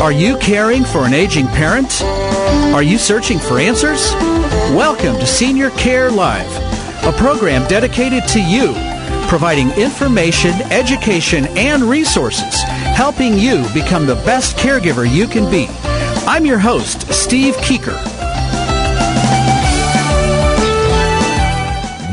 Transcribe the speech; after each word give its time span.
Are 0.00 0.12
you 0.12 0.38
caring 0.38 0.82
for 0.82 1.04
an 1.04 1.12
aging 1.12 1.46
parent? 1.48 2.00
Are 2.72 2.82
you 2.82 2.96
searching 2.96 3.38
for 3.38 3.58
answers? 3.58 4.10
Welcome 4.72 5.18
to 5.20 5.26
Senior 5.26 5.68
Care 5.72 6.10
Live, 6.10 6.50
a 7.04 7.12
program 7.12 7.68
dedicated 7.68 8.26
to 8.28 8.40
you, 8.42 8.72
providing 9.28 9.70
information, 9.72 10.52
education, 10.72 11.46
and 11.48 11.82
resources, 11.82 12.62
helping 12.62 13.38
you 13.38 13.66
become 13.74 14.06
the 14.06 14.14
best 14.24 14.56
caregiver 14.56 15.06
you 15.06 15.26
can 15.26 15.50
be. 15.50 15.66
I'm 16.26 16.46
your 16.46 16.58
host, 16.58 17.12
Steve 17.12 17.56
Keeker. 17.56 18.19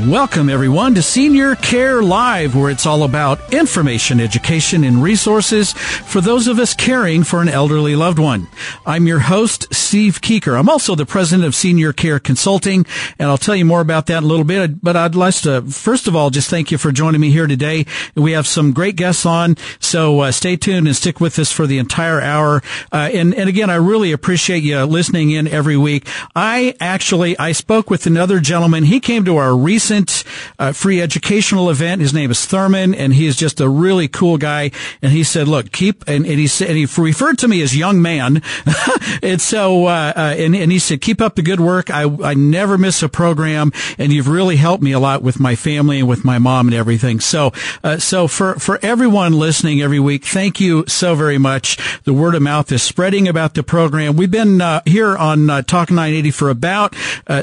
Welcome, 0.07 0.47
everyone, 0.47 0.95
to 0.95 1.01
Senior 1.01 1.55
Care 1.55 2.01
Live, 2.01 2.55
where 2.55 2.69
it's 2.71 2.85
all 2.85 3.03
about 3.03 3.53
information, 3.53 4.21
education, 4.21 4.85
and 4.85 5.03
resources 5.03 5.73
for 5.73 6.21
those 6.21 6.47
of 6.47 6.59
us 6.59 6.73
caring 6.73 7.25
for 7.25 7.41
an 7.41 7.49
elderly 7.49 7.93
loved 7.93 8.17
one. 8.17 8.47
I'm 8.85 9.05
your 9.05 9.19
host, 9.19 9.67
Steve 9.73 10.21
Keeker. 10.21 10.57
I'm 10.57 10.69
also 10.69 10.95
the 10.95 11.05
president 11.05 11.45
of 11.45 11.55
Senior 11.55 11.91
Care 11.91 12.19
Consulting, 12.19 12.85
and 13.19 13.27
I'll 13.27 13.37
tell 13.37 13.55
you 13.55 13.65
more 13.65 13.81
about 13.81 14.05
that 14.05 14.19
in 14.19 14.23
a 14.23 14.27
little 14.27 14.45
bit. 14.45 14.81
But 14.81 14.95
I'd 14.95 15.13
like 15.13 15.35
to, 15.41 15.63
first 15.63 16.07
of 16.07 16.15
all, 16.15 16.29
just 16.29 16.49
thank 16.49 16.71
you 16.71 16.77
for 16.77 16.93
joining 16.93 17.19
me 17.19 17.29
here 17.31 17.47
today. 17.47 17.85
We 18.15 18.31
have 18.31 18.47
some 18.47 18.71
great 18.71 18.95
guests 18.95 19.25
on, 19.25 19.57
so 19.81 20.21
uh, 20.21 20.31
stay 20.31 20.55
tuned 20.55 20.87
and 20.87 20.95
stick 20.95 21.19
with 21.19 21.37
us 21.37 21.51
for 21.51 21.67
the 21.67 21.79
entire 21.79 22.21
hour. 22.21 22.63
Uh, 22.93 23.09
and, 23.13 23.35
and 23.35 23.49
again, 23.49 23.69
I 23.69 23.75
really 23.75 24.13
appreciate 24.13 24.63
you 24.63 24.81
listening 24.85 25.31
in 25.31 25.49
every 25.49 25.75
week. 25.75 26.07
I 26.33 26.75
actually, 26.79 27.37
I 27.37 27.51
spoke 27.51 27.89
with 27.89 28.07
another 28.07 28.39
gentleman. 28.39 28.85
He 28.85 29.01
came 29.01 29.25
to 29.25 29.35
our 29.35 29.53
recent 29.53 29.96
recent 29.97 30.23
uh, 30.59 30.71
free 30.71 31.01
educational 31.01 31.69
event. 31.69 32.01
His 32.01 32.13
name 32.13 32.31
is 32.31 32.45
Thurman, 32.45 32.93
and 32.93 33.13
he 33.13 33.25
is 33.25 33.35
just 33.35 33.59
a 33.59 33.69
really 33.69 34.07
cool 34.07 34.37
guy. 34.37 34.71
And 35.01 35.11
he 35.11 35.23
said, 35.23 35.47
"Look, 35.47 35.71
keep," 35.71 36.07
and, 36.07 36.25
and 36.25 36.39
he 36.39 36.47
said, 36.47 36.69
and 36.69 36.77
he 36.77 36.87
referred 37.01 37.37
to 37.39 37.47
me 37.47 37.61
as 37.61 37.75
young 37.75 38.01
man, 38.01 38.41
and 39.23 39.41
so, 39.41 39.87
uh, 39.87 40.13
uh, 40.15 40.35
and, 40.37 40.55
and 40.55 40.71
he 40.71 40.79
said, 40.79 41.01
"Keep 41.01 41.21
up 41.21 41.35
the 41.35 41.41
good 41.41 41.59
work. 41.59 41.89
I 41.89 42.03
I 42.23 42.33
never 42.33 42.77
miss 42.77 43.01
a 43.03 43.09
program, 43.09 43.71
and 43.97 44.11
you've 44.11 44.27
really 44.27 44.57
helped 44.57 44.83
me 44.83 44.91
a 44.91 44.99
lot 44.99 45.23
with 45.23 45.39
my 45.39 45.55
family 45.55 45.99
and 45.99 46.07
with 46.07 46.23
my 46.23 46.37
mom 46.37 46.67
and 46.67 46.75
everything." 46.75 47.19
So, 47.19 47.51
uh, 47.83 47.97
so 47.97 48.27
for 48.27 48.55
for 48.55 48.79
everyone 48.81 49.33
listening 49.33 49.81
every 49.81 49.99
week, 49.99 50.25
thank 50.25 50.59
you 50.59 50.85
so 50.87 51.15
very 51.15 51.37
much. 51.37 51.77
The 52.03 52.13
word 52.13 52.35
of 52.35 52.41
mouth 52.41 52.71
is 52.71 52.83
spreading 52.83 53.27
about 53.27 53.53
the 53.53 53.63
program. 53.63 54.15
We've 54.15 54.31
been 54.31 54.61
uh, 54.61 54.81
here 54.85 55.17
on 55.17 55.49
uh, 55.49 55.61
Talk 55.61 55.89
980 55.89 56.31
for 56.31 56.49
about 56.49 56.95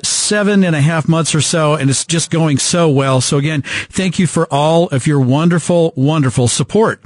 seven 0.03 0.65
and 0.65 0.77
a 0.77 0.81
half 0.81 1.09
months 1.09 1.35
or 1.35 1.41
so, 1.41 1.75
and 1.75 1.91
it's 1.91 2.05
just 2.05 2.31
going 2.31 2.44
so 2.59 2.89
well. 2.89 3.21
So 3.21 3.39
again, 3.39 3.63
thank 3.63 4.19
you 4.19 4.27
for 4.27 4.53
all 4.53 4.89
of 4.89 5.07
your 5.07 5.21
wonderful, 5.21 5.93
wonderful 5.97 6.49
support. 6.49 7.01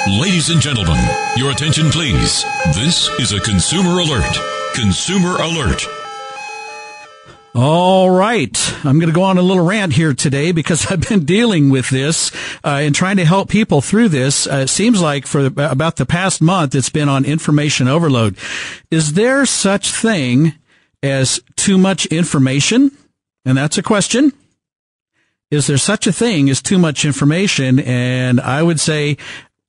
Ladies 0.05 0.49
and 0.49 0.59
gentlemen, 0.59 0.99
your 1.37 1.51
attention 1.51 1.89
please. 1.89 2.43
This 2.75 3.07
is 3.19 3.31
a 3.31 3.39
consumer 3.39 3.99
alert. 3.99 4.37
Consumer 4.75 5.37
alert. 5.37 5.87
All 7.55 8.09
right. 8.09 8.73
I'm 8.83 8.97
going 8.97 9.11
to 9.11 9.15
go 9.15 9.21
on 9.21 9.37
a 9.37 9.43
little 9.43 9.63
rant 9.63 9.93
here 9.93 10.15
today 10.15 10.51
because 10.51 10.87
I've 10.91 11.07
been 11.07 11.23
dealing 11.23 11.69
with 11.69 11.87
this 11.89 12.33
uh, 12.63 12.79
and 12.81 12.95
trying 12.95 13.17
to 13.17 13.25
help 13.25 13.47
people 13.47 13.79
through 13.79 14.09
this. 14.09 14.47
Uh, 14.47 14.61
it 14.63 14.69
seems 14.69 15.01
like 15.01 15.27
for 15.27 15.45
about 15.45 15.97
the 15.97 16.05
past 16.05 16.41
month, 16.41 16.73
it's 16.73 16.89
been 16.89 17.09
on 17.09 17.25
information 17.25 17.87
overload. 17.87 18.37
Is 18.89 19.13
there 19.13 19.45
such 19.45 19.91
thing 19.91 20.53
as 21.03 21.41
too 21.55 21.77
much 21.77 22.07
information? 22.07 22.91
And 23.45 23.55
that's 23.55 23.77
a 23.77 23.83
question. 23.83 24.33
Is 25.51 25.67
there 25.67 25.77
such 25.77 26.07
a 26.07 26.11
thing 26.11 26.49
as 26.49 26.59
too 26.59 26.79
much 26.79 27.05
information? 27.05 27.79
And 27.79 28.41
I 28.41 28.63
would 28.63 28.79
say 28.79 29.17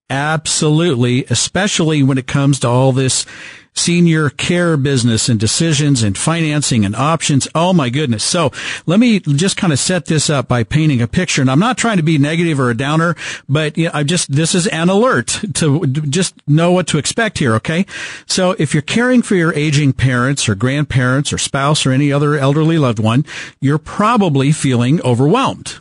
absolutely, 0.09 1.27
especially 1.28 2.03
when 2.03 2.16
it 2.16 2.27
comes 2.27 2.61
to 2.61 2.69
all 2.69 2.93
this 2.93 3.27
senior 3.75 4.31
care 4.31 4.77
business 4.77 5.28
and 5.28 5.39
decisions 5.39 6.03
and 6.03 6.16
financing 6.16 6.84
and 6.84 6.95
options. 6.95 7.48
Oh 7.54 7.72
my 7.72 7.91
goodness. 7.91 8.25
So 8.25 8.51
let 8.87 9.01
me 9.01 9.21
just 9.21 9.57
kind 9.57 9.72
of 9.72 9.78
set 9.78 10.07
this 10.07 10.31
up 10.31 10.48
by 10.48 10.63
painting 10.63 11.03
a 11.03 11.09
picture. 11.09 11.41
And 11.41 11.51
I'm 11.51 11.59
not 11.59 11.77
trying 11.77 11.97
to 11.97 12.03
be 12.03 12.16
negative 12.19 12.60
or 12.60 12.71
a 12.71 12.77
downer, 12.77 13.16
but 13.48 13.77
you 13.77 13.87
know, 13.87 13.91
I 13.93 14.04
just, 14.04 14.31
this 14.33 14.54
is 14.54 14.66
an 14.69 14.89
alert 14.89 15.41
to 15.54 15.87
just 15.87 16.34
know 16.47 16.72
what 16.72 16.87
to 16.89 16.98
expect 16.98 17.39
here. 17.39 17.54
Okay. 17.57 17.84
So 18.27 18.53
if 18.59 18.75
you're 18.75 18.83
caring 18.83 19.22
for 19.22 19.34
your 19.34 19.53
aging 19.54 19.93
parents 19.93 20.48
or 20.48 20.54
grandparents 20.54 21.33
or 21.33 21.39
spouse 21.39 21.84
or 21.84 21.93
any 21.93 22.13
other 22.13 22.37
elderly 22.37 22.78
loved 22.78 22.98
one, 22.98 23.25
you're 23.60 23.78
probably 23.78 24.53
feeling 24.53 25.03
overwhelmed. 25.03 25.81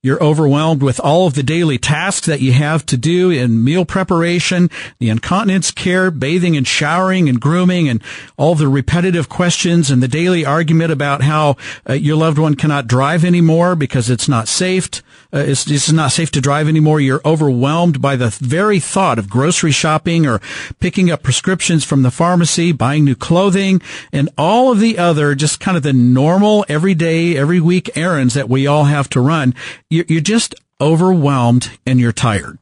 You're 0.00 0.22
overwhelmed 0.22 0.80
with 0.80 1.00
all 1.00 1.26
of 1.26 1.34
the 1.34 1.42
daily 1.42 1.76
tasks 1.76 2.28
that 2.28 2.40
you 2.40 2.52
have 2.52 2.86
to 2.86 2.96
do 2.96 3.30
in 3.32 3.64
meal 3.64 3.84
preparation, 3.84 4.70
the 5.00 5.10
incontinence 5.10 5.72
care, 5.72 6.12
bathing 6.12 6.56
and 6.56 6.64
showering 6.64 7.28
and 7.28 7.40
grooming 7.40 7.88
and 7.88 8.00
all 8.36 8.54
the 8.54 8.68
repetitive 8.68 9.28
questions 9.28 9.90
and 9.90 10.00
the 10.00 10.06
daily 10.06 10.46
argument 10.46 10.92
about 10.92 11.22
how 11.22 11.56
uh, 11.88 11.94
your 11.94 12.16
loved 12.16 12.38
one 12.38 12.54
cannot 12.54 12.86
drive 12.86 13.24
anymore 13.24 13.74
because 13.74 14.08
it's 14.08 14.28
not 14.28 14.46
safe 14.46 15.02
uh, 15.32 15.38
it's, 15.38 15.70
it's 15.70 15.92
not 15.92 16.12
safe 16.12 16.30
to 16.30 16.40
drive 16.40 16.68
anymore. 16.68 17.00
You're 17.00 17.20
overwhelmed 17.22 18.00
by 18.00 18.16
the 18.16 18.30
very 18.30 18.80
thought 18.80 19.18
of 19.18 19.28
grocery 19.28 19.72
shopping 19.72 20.26
or 20.26 20.40
picking 20.80 21.10
up 21.10 21.22
prescriptions 21.22 21.84
from 21.84 22.02
the 22.02 22.10
pharmacy, 22.10 22.72
buying 22.72 23.04
new 23.04 23.14
clothing, 23.14 23.82
and 24.10 24.30
all 24.38 24.72
of 24.72 24.80
the 24.80 24.96
other 24.96 25.34
just 25.34 25.60
kind 25.60 25.76
of 25.76 25.82
the 25.82 25.92
normal 25.92 26.64
everyday, 26.68 27.36
every 27.36 27.60
week 27.60 27.94
errands 27.94 28.34
that 28.34 28.48
we 28.48 28.66
all 28.66 28.84
have 28.84 29.10
to 29.10 29.20
run. 29.20 29.54
You're, 29.90 30.06
you're 30.08 30.20
just 30.22 30.54
overwhelmed 30.80 31.78
and 31.84 32.00
you're 32.00 32.12
tired. 32.12 32.58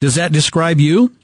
Does 0.00 0.14
that 0.14 0.32
describe 0.32 0.80
you? 0.80 1.14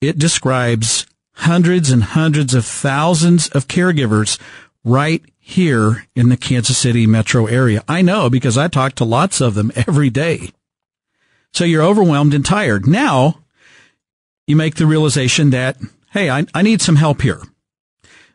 It 0.00 0.18
describes 0.18 1.06
hundreds 1.34 1.90
and 1.90 2.02
hundreds 2.02 2.54
of 2.54 2.66
thousands 2.66 3.48
of 3.50 3.68
caregivers 3.68 4.40
right 4.84 5.22
here 5.44 6.06
in 6.14 6.28
the 6.28 6.36
Kansas 6.36 6.78
City 6.78 7.06
metro 7.06 7.46
area. 7.46 7.82
I 7.88 8.00
know 8.00 8.30
because 8.30 8.56
I 8.56 8.68
talk 8.68 8.94
to 8.94 9.04
lots 9.04 9.40
of 9.40 9.54
them 9.54 9.72
every 9.74 10.08
day. 10.08 10.52
So 11.52 11.64
you're 11.64 11.82
overwhelmed 11.82 12.32
and 12.32 12.46
tired. 12.46 12.86
Now 12.86 13.40
you 14.46 14.56
make 14.56 14.76
the 14.76 14.86
realization 14.86 15.50
that, 15.50 15.76
hey, 16.12 16.30
I, 16.30 16.46
I 16.54 16.62
need 16.62 16.80
some 16.80 16.96
help 16.96 17.22
here. 17.22 17.42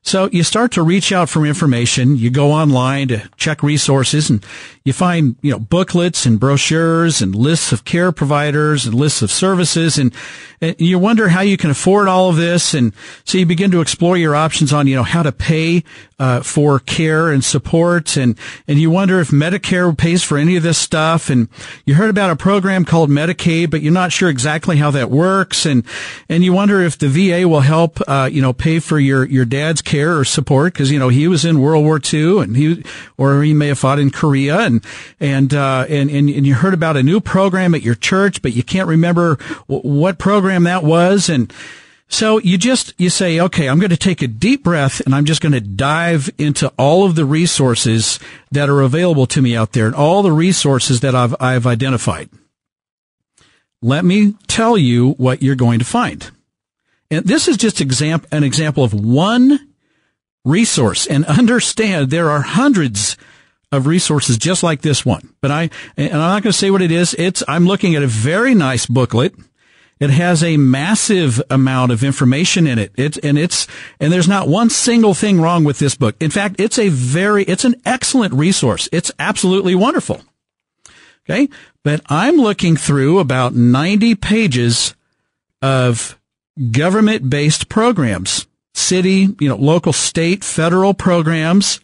So 0.08 0.30
you 0.32 0.44
start 0.44 0.72
to 0.72 0.84
reach 0.84 1.12
out 1.12 1.28
for 1.28 1.46
information. 1.46 2.16
You 2.16 2.30
go 2.30 2.54
online 2.54 3.10
to 3.10 3.30
check 3.36 3.62
resources 3.62 4.30
and 4.30 4.42
you 4.86 4.94
find, 4.94 5.36
you 5.42 5.52
know, 5.52 5.60
booklets 5.60 6.26
and 6.26 6.40
brochures 6.40 7.22
and 7.22 7.36
lists 7.36 7.74
of 7.74 7.84
care 7.84 8.14
providers 8.14 8.86
and 8.86 8.96
lists 8.96 9.22
of 9.22 9.30
services. 9.32 9.98
And, 9.98 10.14
and, 10.62 10.80
you 10.80 10.98
wonder 10.98 11.28
how 11.28 11.42
you 11.42 11.58
can 11.58 11.72
afford 11.72 12.08
all 12.08 12.30
of 12.30 12.38
this. 12.38 12.74
And 12.74 12.94
so 13.26 13.38
you 13.38 13.46
begin 13.46 13.70
to 13.72 13.82
explore 13.82 14.16
your 14.16 14.34
options 14.34 14.72
on, 14.72 14.88
you 14.88 14.96
know, 14.96 15.04
how 15.04 15.24
to 15.24 15.34
pay, 15.34 15.84
uh, 16.20 16.42
for 16.42 16.80
care 16.80 17.30
and 17.30 17.44
support. 17.44 18.16
And, 18.16 18.40
and 18.66 18.80
you 18.80 18.90
wonder 18.90 19.20
if 19.20 19.30
Medicare 19.30 19.96
pays 19.96 20.24
for 20.24 20.38
any 20.38 20.56
of 20.56 20.64
this 20.64 20.78
stuff. 20.78 21.30
And 21.30 21.50
you 21.86 21.96
heard 21.96 22.10
about 22.10 22.32
a 22.32 22.38
program 22.38 22.86
called 22.86 23.10
Medicaid, 23.10 23.70
but 23.70 23.82
you're 23.82 23.92
not 23.92 24.14
sure 24.14 24.30
exactly 24.30 24.78
how 24.78 24.90
that 24.92 25.12
works. 25.12 25.66
And, 25.66 25.84
and 26.30 26.46
you 26.46 26.54
wonder 26.54 26.82
if 26.82 26.98
the 26.98 27.10
VA 27.10 27.46
will 27.46 27.60
help, 27.60 28.00
uh, 28.08 28.30
you 28.32 28.42
know, 28.42 28.54
pay 28.54 28.80
for 28.80 29.00
your, 29.00 29.26
your 29.26 29.44
dad's 29.44 29.82
care 29.82 29.97
or 30.02 30.24
support 30.24 30.74
because, 30.74 30.92
you 30.92 31.00
know, 31.00 31.10
he 31.10 31.28
was 31.28 31.46
in 31.46 31.60
World 31.60 31.84
War 31.84 32.00
II 32.02 32.40
and 32.40 32.56
he, 32.56 32.84
or 33.18 33.44
he 33.44 33.54
may 33.54 33.68
have 33.68 33.80
fought 33.80 34.00
in 34.00 34.12
Korea 34.12 34.60
and, 34.60 34.84
and, 35.20 35.54
uh, 35.54 35.86
and, 35.90 36.10
and, 36.10 36.30
and 36.30 36.46
you 36.46 36.56
heard 36.56 36.74
about 36.74 36.98
a 36.98 37.04
new 37.04 37.20
program 37.20 37.76
at 37.76 37.82
your 37.82 37.96
church, 37.96 38.42
but 38.42 38.54
you 38.54 38.64
can't 38.64 38.88
remember 38.88 39.38
w- 39.68 39.82
what 39.82 40.18
program 40.18 40.64
that 40.64 40.84
was. 40.84 41.30
And, 41.30 41.54
so 42.10 42.40
you 42.40 42.58
just, 42.58 42.94
you 42.98 43.10
say, 43.10 43.40
okay, 43.40 43.68
I'm 43.68 43.80
going 43.80 43.90
to 43.90 43.98
take 43.98 44.22
a 44.22 44.28
deep 44.28 44.64
breath 44.64 45.02
and 45.02 45.14
I'm 45.14 45.26
just 45.26 45.42
going 45.42 45.52
to 45.52 45.62
dive 45.62 46.30
into 46.38 46.72
all 46.78 47.06
of 47.06 47.16
the 47.16 47.26
resources 47.26 48.20
that 48.52 48.70
are 48.70 48.82
available 48.82 49.26
to 49.28 49.42
me 49.42 49.56
out 49.56 49.74
there 49.74 49.88
and 49.88 49.96
all 49.96 50.22
the 50.22 50.32
resources 50.32 51.02
that 51.02 51.16
I've, 51.16 51.36
I've 51.40 51.68
identified. 51.68 52.30
Let 53.82 54.06
me 54.06 54.36
tell 54.48 54.78
you 54.78 55.12
what 55.14 55.42
you're 55.44 55.56
going 55.56 55.80
to 55.80 55.86
find. 55.86 56.32
And 57.12 57.26
this 57.26 57.48
is 57.48 57.58
just 57.58 57.82
example, 57.82 58.28
an 58.32 58.44
example 58.44 58.84
of 58.84 58.94
one 58.94 59.67
resource 60.46 61.08
and 61.08 61.26
understand 61.26 62.10
there 62.10 62.30
are 62.30 62.42
hundreds 62.42 63.18
of 63.72 63.86
resources 63.86 64.38
just 64.38 64.64
like 64.64 64.82
this 64.82 65.06
one. 65.06 65.34
But 65.42 65.52
I, 65.52 65.70
and 65.98 66.14
I'm 66.14 66.20
not 66.20 66.44
going 66.44 66.52
to 66.52 66.58
say 66.58 66.72
what 66.72 66.82
it 66.82 66.92
is. 66.92 67.14
It's, 67.18 67.44
I'm 67.48 67.66
looking 67.66 67.96
at 67.96 68.04
a 68.04 68.08
very 68.08 68.56
nice 68.56 68.86
booklet. 68.86 69.36
It 70.00 70.10
has 70.12 70.44
a 70.44 70.58
massive 70.58 71.42
amount 71.50 71.92
of 71.92 72.04
information 72.04 72.68
in 72.68 72.78
it. 72.78 72.92
It's, 72.96 73.18
and 73.18 73.38
it's, 73.38 73.68
and 74.00 74.14
there's 74.14 74.28
not 74.28 74.48
one 74.48 74.70
single 74.70 75.14
thing 75.14 75.42
wrong 75.42 75.64
with 75.64 75.80
this 75.80 75.96
book. 75.96 76.16
In 76.20 76.30
fact, 76.30 76.60
it's 76.60 76.78
a 76.78 76.90
very, 76.90 77.44
it's 77.44 77.66
an 77.66 77.82
excellent 77.84 78.34
resource. 78.34 78.88
It's 78.92 79.12
absolutely 79.18 79.76
wonderful. 79.76 80.22
Okay. 81.30 81.50
But 81.84 82.02
I'm 82.08 82.38
looking 82.38 82.78
through 82.78 83.20
about 83.20 83.54
90 83.54 84.16
pages 84.16 84.96
of 85.62 86.18
government 86.72 87.30
based 87.30 87.70
programs, 87.70 88.47
city, 88.78 89.36
you 89.40 89.50
know, 89.50 89.56
local, 89.56 89.94
state, 89.94 90.44
federal 90.44 90.94
programs 90.94 91.80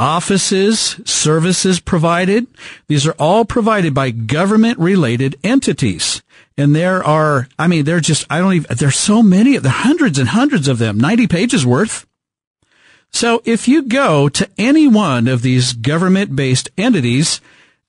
offices, 0.00 0.98
services 1.04 1.78
provided. 1.78 2.46
These 2.88 3.06
are 3.06 3.14
all 3.18 3.44
provided 3.44 3.92
by 3.92 4.10
government 4.10 4.78
related 4.78 5.36
entities. 5.44 6.22
And 6.56 6.74
there 6.74 7.04
are, 7.04 7.48
I 7.58 7.66
mean, 7.66 7.84
there 7.84 7.96
are 7.96 8.00
just, 8.00 8.24
I 8.30 8.38
don't 8.38 8.54
even, 8.54 8.76
there's 8.76 8.96
so 8.96 9.22
many, 9.22 9.56
of, 9.56 9.66
are 9.66 9.68
hundreds 9.68 10.18
and 10.18 10.30
hundreds 10.30 10.68
of 10.68 10.78
them, 10.78 10.98
90 10.98 11.26
pages 11.26 11.66
worth. 11.66 12.06
So 13.12 13.42
if 13.44 13.68
you 13.68 13.82
go 13.82 14.30
to 14.30 14.48
any 14.56 14.88
one 14.88 15.28
of 15.28 15.42
these 15.42 15.74
government 15.74 16.34
based 16.34 16.70
entities, 16.78 17.42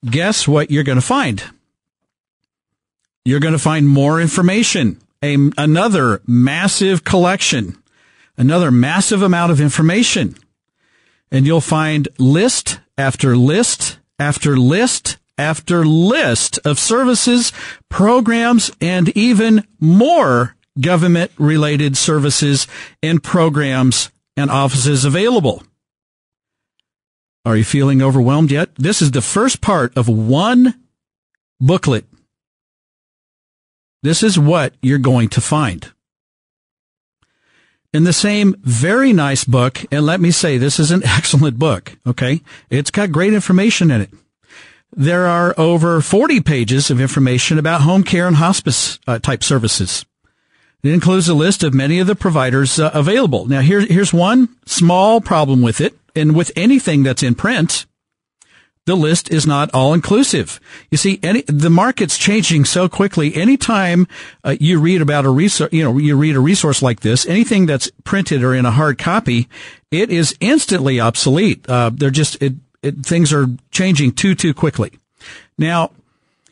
guess 0.05 0.47
what 0.47 0.69
you're 0.69 0.83
going 0.83 0.97
to 0.97 1.01
find? 1.01 1.41
You're 3.23 3.39
going 3.39 3.53
to 3.53 3.59
find 3.59 3.87
more 3.87 4.19
information, 4.19 4.99
a, 5.23 5.37
another 5.57 6.21
massive 6.27 7.05
collection, 7.05 7.80
another 8.41 8.71
massive 8.71 9.21
amount 9.21 9.51
of 9.51 9.61
information 9.61 10.35
and 11.31 11.45
you'll 11.45 11.61
find 11.61 12.07
list 12.17 12.79
after 12.97 13.37
list 13.37 13.99
after 14.17 14.57
list 14.57 15.17
after 15.37 15.85
list 15.85 16.59
of 16.65 16.79
services, 16.79 17.53
programs, 17.87 18.71
and 18.81 19.09
even 19.15 19.65
more 19.79 20.55
government 20.79 21.31
related 21.37 21.95
services 21.95 22.67
and 23.03 23.23
programs 23.23 24.11
and 24.35 24.49
offices 24.49 25.05
available. 25.05 25.61
Are 27.45 27.57
you 27.57 27.63
feeling 27.63 28.01
overwhelmed 28.01 28.51
yet? 28.51 28.73
This 28.75 29.03
is 29.03 29.11
the 29.11 29.21
first 29.21 29.61
part 29.61 29.95
of 29.95 30.07
one 30.07 30.79
booklet. 31.59 32.05
This 34.01 34.23
is 34.23 34.37
what 34.37 34.73
you're 34.81 34.97
going 34.97 35.29
to 35.29 35.41
find 35.41 35.91
in 37.93 38.03
the 38.03 38.13
same 38.13 38.55
very 38.61 39.13
nice 39.13 39.43
book, 39.43 39.85
and 39.91 40.05
let 40.05 40.21
me 40.21 40.31
say 40.31 40.57
this 40.57 40.79
is 40.79 40.91
an 40.91 41.03
excellent 41.05 41.59
book, 41.59 41.97
okay? 42.05 42.41
It's 42.69 42.91
got 42.91 43.11
great 43.11 43.33
information 43.33 43.91
in 43.91 44.01
it. 44.01 44.09
There 44.93 45.25
are 45.25 45.55
over 45.57 46.01
40 46.01 46.41
pages 46.41 46.91
of 46.91 46.99
information 46.99 47.57
about 47.57 47.81
home 47.81 48.03
care 48.03 48.27
and 48.27 48.35
hospice 48.35 48.99
uh, 49.07 49.19
type 49.19 49.43
services. 49.43 50.05
It 50.83 50.91
includes 50.91 51.29
a 51.29 51.33
list 51.33 51.63
of 51.63 51.73
many 51.73 51.99
of 51.99 52.07
the 52.07 52.15
providers 52.15 52.79
uh, 52.79 52.91
available. 52.93 53.45
Now 53.45 53.61
here, 53.61 53.81
here's 53.81 54.13
one 54.13 54.49
small 54.65 55.21
problem 55.21 55.61
with 55.61 55.79
it, 55.79 55.95
and 56.15 56.35
with 56.35 56.51
anything 56.55 57.03
that's 57.03 57.23
in 57.23 57.35
print, 57.35 57.85
the 58.91 58.97
list 58.97 59.31
is 59.31 59.47
not 59.47 59.73
all 59.73 59.93
inclusive. 59.93 60.59
You 60.89 60.97
see, 60.97 61.17
any, 61.23 61.43
the 61.43 61.69
market's 61.69 62.17
changing 62.17 62.65
so 62.65 62.89
quickly. 62.89 63.33
Anytime 63.33 64.05
uh, 64.43 64.57
you 64.59 64.81
read 64.81 65.01
about 65.01 65.23
a 65.23 65.29
resource, 65.29 65.71
you 65.71 65.81
know, 65.81 65.97
you 65.97 66.17
read 66.17 66.35
a 66.35 66.41
resource 66.41 66.81
like 66.81 66.99
this, 66.99 67.25
anything 67.25 67.67
that's 67.67 67.89
printed 68.03 68.43
or 68.43 68.53
in 68.53 68.65
a 68.65 68.71
hard 68.71 68.97
copy, 68.97 69.47
it 69.91 70.09
is 70.09 70.35
instantly 70.41 70.99
obsolete. 70.99 71.63
Uh, 71.69 71.89
they're 71.93 72.09
just, 72.09 72.35
it, 72.41 72.55
it, 72.83 73.05
things 73.05 73.31
are 73.31 73.47
changing 73.71 74.11
too, 74.11 74.35
too 74.35 74.53
quickly. 74.53 74.91
Now, 75.57 75.91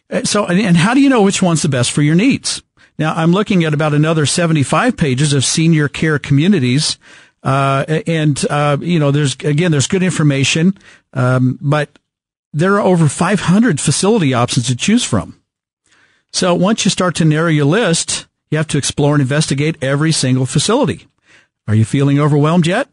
uh, 0.09 0.23
so, 0.23 0.45
and 0.45 0.77
how 0.77 0.93
do 0.93 1.01
you 1.01 1.09
know 1.09 1.23
which 1.23 1.41
one's 1.41 1.61
the 1.61 1.67
best 1.67 1.91
for 1.91 2.01
your 2.01 2.15
needs? 2.15 2.63
Now, 2.97 3.15
I'm 3.15 3.33
looking 3.33 3.65
at 3.65 3.73
about 3.73 3.93
another 3.93 4.25
75 4.25 4.95
pages 4.95 5.33
of 5.33 5.43
senior 5.43 5.89
care 5.89 6.17
communities. 6.19 6.97
Uh, 7.43 7.83
and, 8.07 8.45
uh, 8.49 8.77
you 8.79 8.97
know, 8.97 9.11
there's, 9.11 9.33
again, 9.35 9.71
there's 9.71 9.87
good 9.87 10.03
information. 10.03 10.77
Um, 11.13 11.59
but 11.61 11.89
there 12.53 12.75
are 12.75 12.81
over 12.81 13.07
500 13.07 13.79
facility 13.79 14.33
options 14.33 14.67
to 14.67 14.75
choose 14.75 15.03
from. 15.03 15.39
So 16.31 16.53
once 16.53 16.85
you 16.85 16.91
start 16.91 17.15
to 17.15 17.25
narrow 17.25 17.49
your 17.49 17.65
list, 17.65 18.27
you 18.51 18.57
have 18.57 18.67
to 18.69 18.77
explore 18.77 19.13
and 19.15 19.21
investigate 19.21 19.77
every 19.81 20.11
single 20.11 20.45
facility. 20.45 21.07
Are 21.67 21.75
you 21.75 21.85
feeling 21.85 22.19
overwhelmed 22.19 22.67
yet? 22.67 22.89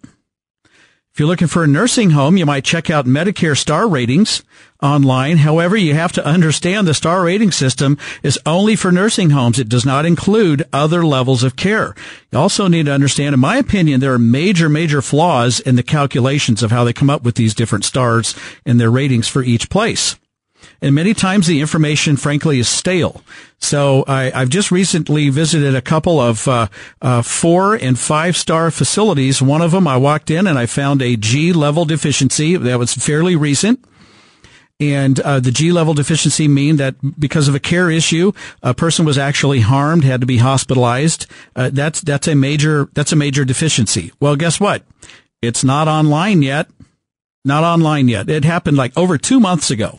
If 1.16 1.20
you're 1.20 1.28
looking 1.28 1.48
for 1.48 1.64
a 1.64 1.66
nursing 1.66 2.10
home, 2.10 2.36
you 2.36 2.44
might 2.44 2.62
check 2.62 2.90
out 2.90 3.06
Medicare 3.06 3.56
star 3.56 3.88
ratings 3.88 4.42
online. 4.82 5.38
However, 5.38 5.74
you 5.74 5.94
have 5.94 6.12
to 6.12 6.26
understand 6.26 6.86
the 6.86 6.92
star 6.92 7.24
rating 7.24 7.52
system 7.52 7.96
is 8.22 8.38
only 8.44 8.76
for 8.76 8.92
nursing 8.92 9.30
homes. 9.30 9.58
It 9.58 9.70
does 9.70 9.86
not 9.86 10.04
include 10.04 10.68
other 10.74 11.06
levels 11.06 11.42
of 11.42 11.56
care. 11.56 11.94
You 12.30 12.38
also 12.38 12.68
need 12.68 12.84
to 12.84 12.92
understand, 12.92 13.32
in 13.32 13.40
my 13.40 13.56
opinion, 13.56 14.00
there 14.00 14.12
are 14.12 14.18
major, 14.18 14.68
major 14.68 15.00
flaws 15.00 15.58
in 15.58 15.76
the 15.76 15.82
calculations 15.82 16.62
of 16.62 16.70
how 16.70 16.84
they 16.84 16.92
come 16.92 17.08
up 17.08 17.22
with 17.22 17.36
these 17.36 17.54
different 17.54 17.86
stars 17.86 18.34
and 18.66 18.78
their 18.78 18.90
ratings 18.90 19.26
for 19.26 19.42
each 19.42 19.70
place. 19.70 20.16
And 20.80 20.94
many 20.94 21.14
times 21.14 21.46
the 21.46 21.60
information, 21.60 22.16
frankly, 22.16 22.58
is 22.58 22.68
stale. 22.68 23.22
So 23.58 24.04
I, 24.06 24.30
have 24.30 24.48
just 24.48 24.70
recently 24.70 25.30
visited 25.30 25.74
a 25.74 25.82
couple 25.82 26.20
of 26.20 26.46
uh, 26.46 26.68
uh, 27.00 27.22
four 27.22 27.74
and 27.74 27.98
five 27.98 28.36
star 28.36 28.70
facilities. 28.70 29.40
One 29.40 29.62
of 29.62 29.70
them, 29.70 29.88
I 29.88 29.96
walked 29.96 30.30
in 30.30 30.46
and 30.46 30.58
I 30.58 30.66
found 30.66 31.02
a 31.02 31.16
G 31.16 31.52
level 31.52 31.84
deficiency 31.84 32.56
that 32.56 32.78
was 32.78 32.94
fairly 32.94 33.36
recent. 33.36 33.84
And 34.78 35.18
uh, 35.20 35.40
the 35.40 35.50
G 35.50 35.72
level 35.72 35.94
deficiency 35.94 36.48
mean 36.48 36.76
that 36.76 36.96
because 37.18 37.48
of 37.48 37.54
a 37.54 37.60
care 37.60 37.90
issue, 37.90 38.32
a 38.62 38.74
person 38.74 39.06
was 39.06 39.16
actually 39.16 39.60
harmed, 39.60 40.04
had 40.04 40.20
to 40.20 40.26
be 40.26 40.36
hospitalized. 40.36 41.26
Uh, 41.54 41.70
that's 41.72 42.02
that's 42.02 42.28
a 42.28 42.34
major 42.34 42.90
that's 42.92 43.12
a 43.12 43.16
major 43.16 43.46
deficiency. 43.46 44.12
Well, 44.20 44.36
guess 44.36 44.60
what? 44.60 44.82
It's 45.40 45.64
not 45.64 45.88
online 45.88 46.42
yet. 46.42 46.68
Not 47.42 47.64
online 47.64 48.08
yet. 48.08 48.28
It 48.28 48.44
happened 48.44 48.76
like 48.76 48.96
over 48.98 49.16
two 49.16 49.40
months 49.40 49.70
ago. 49.70 49.98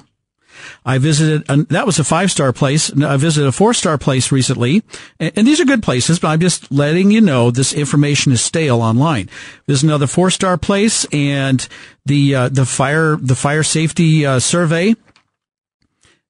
I 0.85 0.97
visited, 0.97 1.45
that 1.69 1.85
was 1.85 1.99
a 1.99 2.03
five 2.03 2.31
star 2.31 2.53
place. 2.53 2.91
I 2.91 3.17
visited 3.17 3.47
a 3.47 3.51
four 3.51 3.73
star 3.73 3.97
place 3.97 4.31
recently. 4.31 4.83
And, 5.19 5.47
these 5.47 5.59
are 5.59 5.65
good 5.65 5.83
places, 5.83 6.19
but 6.19 6.29
I'm 6.29 6.39
just 6.39 6.71
letting 6.71 7.11
you 7.11 7.21
know 7.21 7.51
this 7.51 7.73
information 7.73 8.31
is 8.31 8.41
stale 8.41 8.81
online. 8.81 9.29
There's 9.65 9.83
another 9.83 10.07
four 10.07 10.29
star 10.29 10.57
place 10.57 11.05
and 11.11 11.67
the, 12.05 12.35
uh, 12.35 12.49
the 12.49 12.65
fire, 12.65 13.15
the 13.15 13.35
fire 13.35 13.63
safety, 13.63 14.25
uh, 14.25 14.39
survey. 14.39 14.95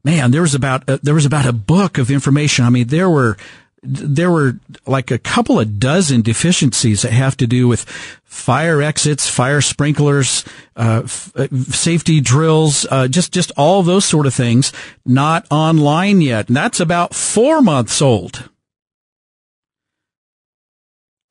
Man, 0.03 0.31
there 0.31 0.41
was 0.41 0.55
about, 0.55 0.87
uh, 0.89 0.99
there 1.03 1.15
was 1.15 1.25
about 1.25 1.45
a 1.45 1.53
book 1.53 1.97
of 1.97 2.09
information. 2.11 2.63
I 2.65 2.69
mean, 2.69 2.87
there 2.87 3.09
were, 3.09 3.37
there 3.83 4.31
were 4.31 4.59
like 4.85 5.11
a 5.11 5.19
couple 5.19 5.59
of 5.59 5.79
dozen 5.79 6.21
deficiencies 6.21 7.03
that 7.03 7.11
have 7.11 7.37
to 7.37 7.47
do 7.47 7.67
with 7.67 7.83
fire 8.23 8.81
exits, 8.81 9.29
fire 9.29 9.61
sprinklers, 9.61 10.43
uh, 10.75 11.01
f- 11.05 11.31
uh, 11.35 11.47
safety 11.69 12.19
drills, 12.19 12.85
uh, 12.89 13.07
just 13.07 13.31
just 13.31 13.51
all 13.57 13.83
those 13.83 14.05
sort 14.05 14.25
of 14.25 14.33
things. 14.33 14.73
Not 15.05 15.45
online 15.51 16.21
yet, 16.21 16.47
and 16.47 16.57
that's 16.57 16.79
about 16.79 17.13
four 17.13 17.61
months 17.61 18.01
old. 18.01 18.49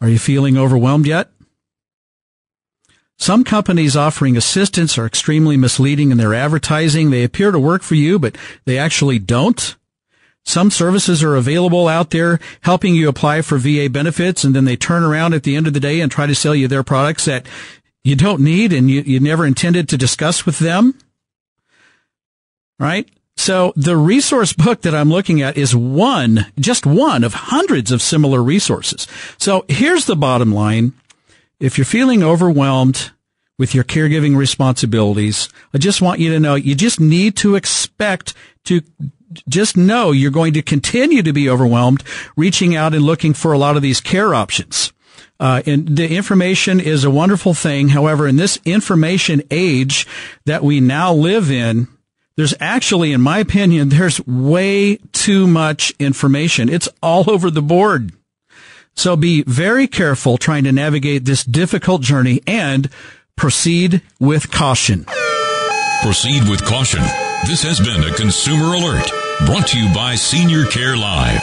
Are 0.00 0.08
you 0.08 0.18
feeling 0.18 0.56
overwhelmed 0.56 1.06
yet? 1.06 1.30
Some 3.18 3.44
companies 3.44 3.96
offering 3.96 4.36
assistance 4.36 4.98
are 4.98 5.06
extremely 5.06 5.56
misleading 5.56 6.10
in 6.10 6.18
their 6.18 6.34
advertising. 6.34 7.10
They 7.10 7.24
appear 7.24 7.50
to 7.50 7.58
work 7.58 7.82
for 7.82 7.94
you, 7.94 8.18
but 8.18 8.36
they 8.66 8.76
actually 8.76 9.18
don't. 9.18 9.74
Some 10.46 10.70
services 10.70 11.24
are 11.24 11.34
available 11.34 11.88
out 11.88 12.10
there 12.10 12.38
helping 12.60 12.94
you 12.94 13.08
apply 13.08 13.42
for 13.42 13.58
VA 13.58 13.90
benefits 13.90 14.44
and 14.44 14.54
then 14.54 14.64
they 14.64 14.76
turn 14.76 15.02
around 15.02 15.34
at 15.34 15.42
the 15.42 15.56
end 15.56 15.66
of 15.66 15.74
the 15.74 15.80
day 15.80 16.00
and 16.00 16.10
try 16.10 16.26
to 16.26 16.36
sell 16.36 16.54
you 16.54 16.68
their 16.68 16.84
products 16.84 17.24
that 17.24 17.46
you 18.04 18.14
don't 18.14 18.40
need 18.40 18.72
and 18.72 18.88
you, 18.88 19.00
you 19.02 19.18
never 19.18 19.44
intended 19.44 19.88
to 19.88 19.98
discuss 19.98 20.46
with 20.46 20.60
them. 20.60 20.96
Right? 22.78 23.08
So 23.36 23.72
the 23.74 23.96
resource 23.96 24.52
book 24.52 24.82
that 24.82 24.94
I'm 24.94 25.10
looking 25.10 25.42
at 25.42 25.58
is 25.58 25.74
one, 25.74 26.46
just 26.60 26.86
one 26.86 27.24
of 27.24 27.34
hundreds 27.34 27.90
of 27.90 28.00
similar 28.00 28.40
resources. 28.40 29.08
So 29.38 29.64
here's 29.68 30.06
the 30.06 30.16
bottom 30.16 30.54
line. 30.54 30.92
If 31.58 31.76
you're 31.76 31.84
feeling 31.84 32.22
overwhelmed 32.22 33.10
with 33.58 33.74
your 33.74 33.84
caregiving 33.84 34.36
responsibilities, 34.36 35.48
I 35.74 35.78
just 35.78 36.00
want 36.00 36.20
you 36.20 36.32
to 36.32 36.40
know 36.40 36.54
you 36.54 36.76
just 36.76 37.00
need 37.00 37.36
to 37.38 37.56
expect 37.56 38.32
to 38.66 38.82
just 39.48 39.76
know 39.76 40.12
you're 40.12 40.30
going 40.30 40.52
to 40.54 40.62
continue 40.62 41.22
to 41.22 41.32
be 41.32 41.48
overwhelmed 41.48 42.02
reaching 42.36 42.76
out 42.76 42.94
and 42.94 43.04
looking 43.04 43.34
for 43.34 43.52
a 43.52 43.58
lot 43.58 43.76
of 43.76 43.82
these 43.82 44.00
care 44.00 44.34
options. 44.34 44.92
Uh, 45.38 45.62
and 45.66 45.96
the 45.96 46.14
information 46.14 46.80
is 46.80 47.04
a 47.04 47.10
wonderful 47.10 47.52
thing. 47.52 47.90
However, 47.90 48.26
in 48.26 48.36
this 48.36 48.58
information 48.64 49.42
age 49.50 50.06
that 50.46 50.62
we 50.62 50.80
now 50.80 51.12
live 51.12 51.50
in, 51.50 51.88
there's 52.36 52.54
actually, 52.60 53.12
in 53.12 53.20
my 53.20 53.38
opinion, 53.38 53.88
there's 53.88 54.24
way 54.26 54.96
too 55.12 55.46
much 55.46 55.92
information. 55.98 56.68
It's 56.68 56.88
all 57.02 57.30
over 57.30 57.50
the 57.50 57.62
board. 57.62 58.12
So 58.94 59.14
be 59.14 59.42
very 59.42 59.86
careful 59.86 60.38
trying 60.38 60.64
to 60.64 60.72
navigate 60.72 61.26
this 61.26 61.44
difficult 61.44 62.00
journey 62.00 62.40
and 62.46 62.88
proceed 63.36 64.00
with 64.18 64.50
caution. 64.50 65.04
Proceed 66.02 66.48
with 66.48 66.64
caution. 66.64 67.02
This 67.44 67.62
has 67.62 67.78
been 67.78 68.02
a 68.02 68.14
Consumer 68.16 68.74
Alert 68.74 69.08
brought 69.46 69.68
to 69.68 69.78
you 69.78 69.92
by 69.94 70.14
Senior 70.16 70.64
Care 70.66 70.96
Live. 70.96 71.42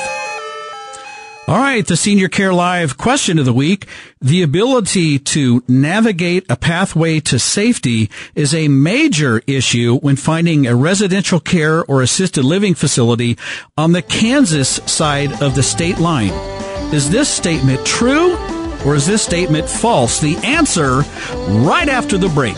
All 1.48 1.58
right, 1.58 1.86
the 1.86 1.96
Senior 1.96 2.28
Care 2.28 2.54
Live 2.54 2.98
question 2.98 3.40
of 3.40 3.46
the 3.46 3.54
week. 3.54 3.88
The 4.20 4.42
ability 4.44 5.20
to 5.20 5.64
navigate 5.68 6.46
a 6.50 6.56
pathway 6.56 7.20
to 7.22 7.40
safety 7.40 8.10
is 8.36 8.54
a 8.54 8.68
major 8.68 9.42
issue 9.48 9.98
when 10.00 10.16
finding 10.16 10.68
a 10.68 10.76
residential 10.76 11.40
care 11.40 11.86
or 11.86 12.02
assisted 12.02 12.44
living 12.44 12.76
facility 12.76 13.38
on 13.78 13.92
the 13.92 14.02
Kansas 14.02 14.82
side 14.86 15.42
of 15.42 15.56
the 15.56 15.64
state 15.64 16.00
line. 16.00 16.34
Is 16.94 17.10
this 17.10 17.30
statement 17.30 17.86
true 17.86 18.36
or 18.86 18.96
is 18.96 19.06
this 19.06 19.22
statement 19.22 19.70
false? 19.70 20.20
The 20.20 20.38
answer 20.38 21.04
right 21.48 21.88
after 21.88 22.18
the 22.18 22.30
break. 22.30 22.58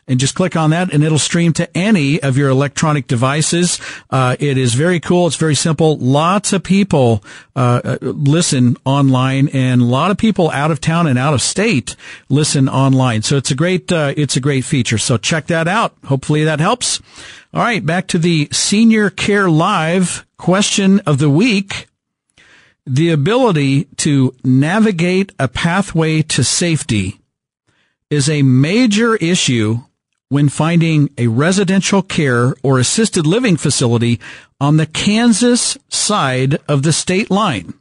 and 0.07 0.19
just 0.19 0.35
click 0.35 0.55
on 0.55 0.71
that 0.71 0.93
and 0.93 1.03
it'll 1.03 1.17
stream 1.17 1.53
to 1.53 1.77
any 1.77 2.21
of 2.21 2.37
your 2.37 2.49
electronic 2.49 3.07
devices. 3.07 3.79
Uh, 4.09 4.35
it 4.39 4.57
is 4.57 4.73
very 4.73 4.99
cool. 4.99 5.27
It's 5.27 5.37
very 5.37 5.55
simple. 5.55 5.97
Lots 5.97 6.51
of 6.51 6.63
people 6.63 7.23
uh, 7.55 7.81
uh, 7.83 7.97
listen 8.01 8.75
online 8.85 9.47
and 9.49 9.81
a 9.81 9.85
lot 9.85 10.11
of 10.11 10.17
people 10.17 10.49
out 10.51 10.71
of 10.71 10.81
town 10.81 11.07
and 11.07 11.17
out 11.17 11.33
of 11.33 11.41
state 11.41 11.95
listen 12.27 12.67
online. 12.67 13.21
So 13.21 13.37
it's 13.37 13.51
a 13.51 13.55
great, 13.55 13.91
uh, 13.91 14.13
it's 14.17 14.35
a 14.35 14.41
great 14.41 14.65
feature. 14.65 14.97
So 14.97 15.17
check 15.17 15.47
that 15.47 15.67
out. 15.67 15.95
Hopefully 16.05 16.42
that 16.43 16.59
helps. 16.59 17.01
All 17.53 17.61
right. 17.61 17.85
Back 17.85 18.07
to 18.09 18.17
the 18.17 18.47
senior 18.51 19.09
care 19.09 19.49
live 19.49 20.25
question 20.37 20.99
of 21.01 21.19
the 21.19 21.29
week. 21.29 21.87
The 22.85 23.11
ability 23.11 23.85
to 23.97 24.35
navigate 24.43 25.31
a 25.39 25.47
pathway 25.47 26.21
to 26.23 26.43
safety 26.43 27.19
is 28.09 28.29
a 28.29 28.41
major 28.41 29.15
issue 29.15 29.79
when 30.29 30.49
finding 30.49 31.09
a 31.17 31.27
residential 31.27 32.01
care 32.01 32.55
or 32.63 32.79
assisted 32.79 33.25
living 33.25 33.55
facility 33.55 34.19
on 34.59 34.77
the 34.77 34.85
Kansas 34.85 35.77
side 35.89 36.57
of 36.67 36.83
the 36.83 36.91
state 36.91 37.29
line. 37.29 37.73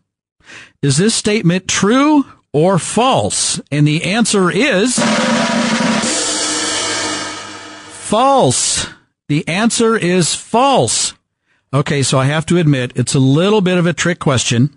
Is 0.82 0.98
this 0.98 1.14
statement 1.14 1.66
true 1.66 2.26
or 2.52 2.78
false? 2.78 3.60
And 3.70 3.86
the 3.88 4.04
answer 4.04 4.50
is 4.50 4.98
false. 8.12 8.88
The 9.28 9.48
answer 9.48 9.96
is 9.96 10.34
false. 10.34 11.14
Okay, 11.72 12.02
so 12.02 12.18
I 12.18 12.26
have 12.26 12.44
to 12.44 12.58
admit 12.58 12.92
it's 12.94 13.14
a 13.14 13.18
little 13.18 13.62
bit 13.62 13.78
of 13.78 13.86
a 13.86 13.94
trick 13.94 14.18
question. 14.18 14.68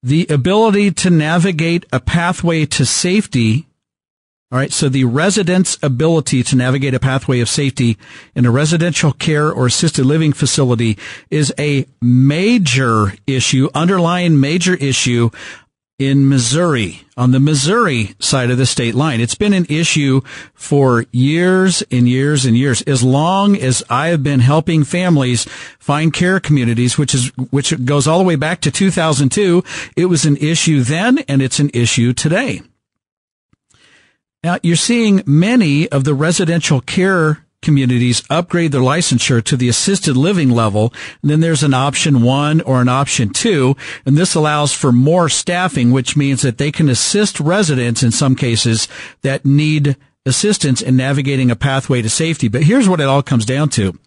The 0.00 0.28
ability 0.30 0.92
to 0.92 1.10
navigate 1.10 1.84
a 1.92 1.98
pathway 1.98 2.66
to 2.66 2.86
safety 2.86 3.66
all 4.52 4.60
right. 4.60 4.72
So 4.72 4.88
the 4.88 5.04
resident's 5.04 5.76
ability 5.82 6.44
to 6.44 6.56
navigate 6.56 6.94
a 6.94 7.00
pathway 7.00 7.40
of 7.40 7.48
safety 7.48 7.98
in 8.36 8.46
a 8.46 8.50
residential 8.52 9.12
care 9.12 9.52
or 9.52 9.66
assisted 9.66 10.06
living 10.06 10.32
facility 10.32 10.96
is 11.30 11.52
a 11.58 11.84
major 12.00 13.12
issue, 13.26 13.68
underlying 13.74 14.38
major 14.38 14.74
issue 14.74 15.30
in 15.98 16.28
Missouri, 16.28 17.00
on 17.16 17.30
the 17.30 17.40
Missouri 17.40 18.14
side 18.18 18.50
of 18.50 18.58
the 18.58 18.66
state 18.66 18.94
line. 18.94 19.20
It's 19.20 19.34
been 19.34 19.54
an 19.54 19.64
issue 19.70 20.20
for 20.52 21.06
years 21.10 21.82
and 21.90 22.06
years 22.06 22.44
and 22.44 22.56
years. 22.56 22.82
As 22.82 23.02
long 23.02 23.56
as 23.56 23.82
I 23.88 24.08
have 24.08 24.22
been 24.22 24.40
helping 24.40 24.84
families 24.84 25.46
find 25.78 26.12
care 26.12 26.38
communities, 26.38 26.98
which 26.98 27.14
is, 27.14 27.28
which 27.50 27.84
goes 27.86 28.06
all 28.06 28.18
the 28.18 28.24
way 28.24 28.36
back 28.36 28.60
to 28.62 28.70
2002, 28.70 29.64
it 29.96 30.06
was 30.06 30.26
an 30.26 30.36
issue 30.36 30.82
then 30.82 31.18
and 31.20 31.40
it's 31.40 31.60
an 31.60 31.70
issue 31.72 32.12
today. 32.12 32.60
Now, 34.44 34.58
you're 34.62 34.76
seeing 34.76 35.22
many 35.26 35.88
of 35.88 36.04
the 36.04 36.14
residential 36.14 36.82
care 36.82 37.45
communities 37.62 38.22
upgrade 38.30 38.72
their 38.72 38.80
licensure 38.80 39.42
to 39.44 39.56
the 39.56 39.68
assisted 39.68 40.16
living 40.16 40.50
level. 40.50 40.92
And 41.22 41.30
then 41.30 41.40
there's 41.40 41.62
an 41.62 41.74
option 41.74 42.22
one 42.22 42.60
or 42.60 42.80
an 42.80 42.88
option 42.88 43.30
two. 43.30 43.76
And 44.04 44.16
this 44.16 44.34
allows 44.34 44.72
for 44.72 44.92
more 44.92 45.28
staffing, 45.28 45.90
which 45.90 46.16
means 46.16 46.42
that 46.42 46.58
they 46.58 46.70
can 46.70 46.88
assist 46.88 47.40
residents 47.40 48.02
in 48.02 48.10
some 48.10 48.36
cases 48.36 48.88
that 49.22 49.44
need 49.44 49.96
assistance 50.24 50.82
in 50.82 50.96
navigating 50.96 51.50
a 51.50 51.56
pathway 51.56 52.02
to 52.02 52.10
safety. 52.10 52.48
But 52.48 52.64
here's 52.64 52.88
what 52.88 53.00
it 53.00 53.06
all 53.06 53.22
comes 53.22 53.44
down 53.44 53.68
to 53.70 53.98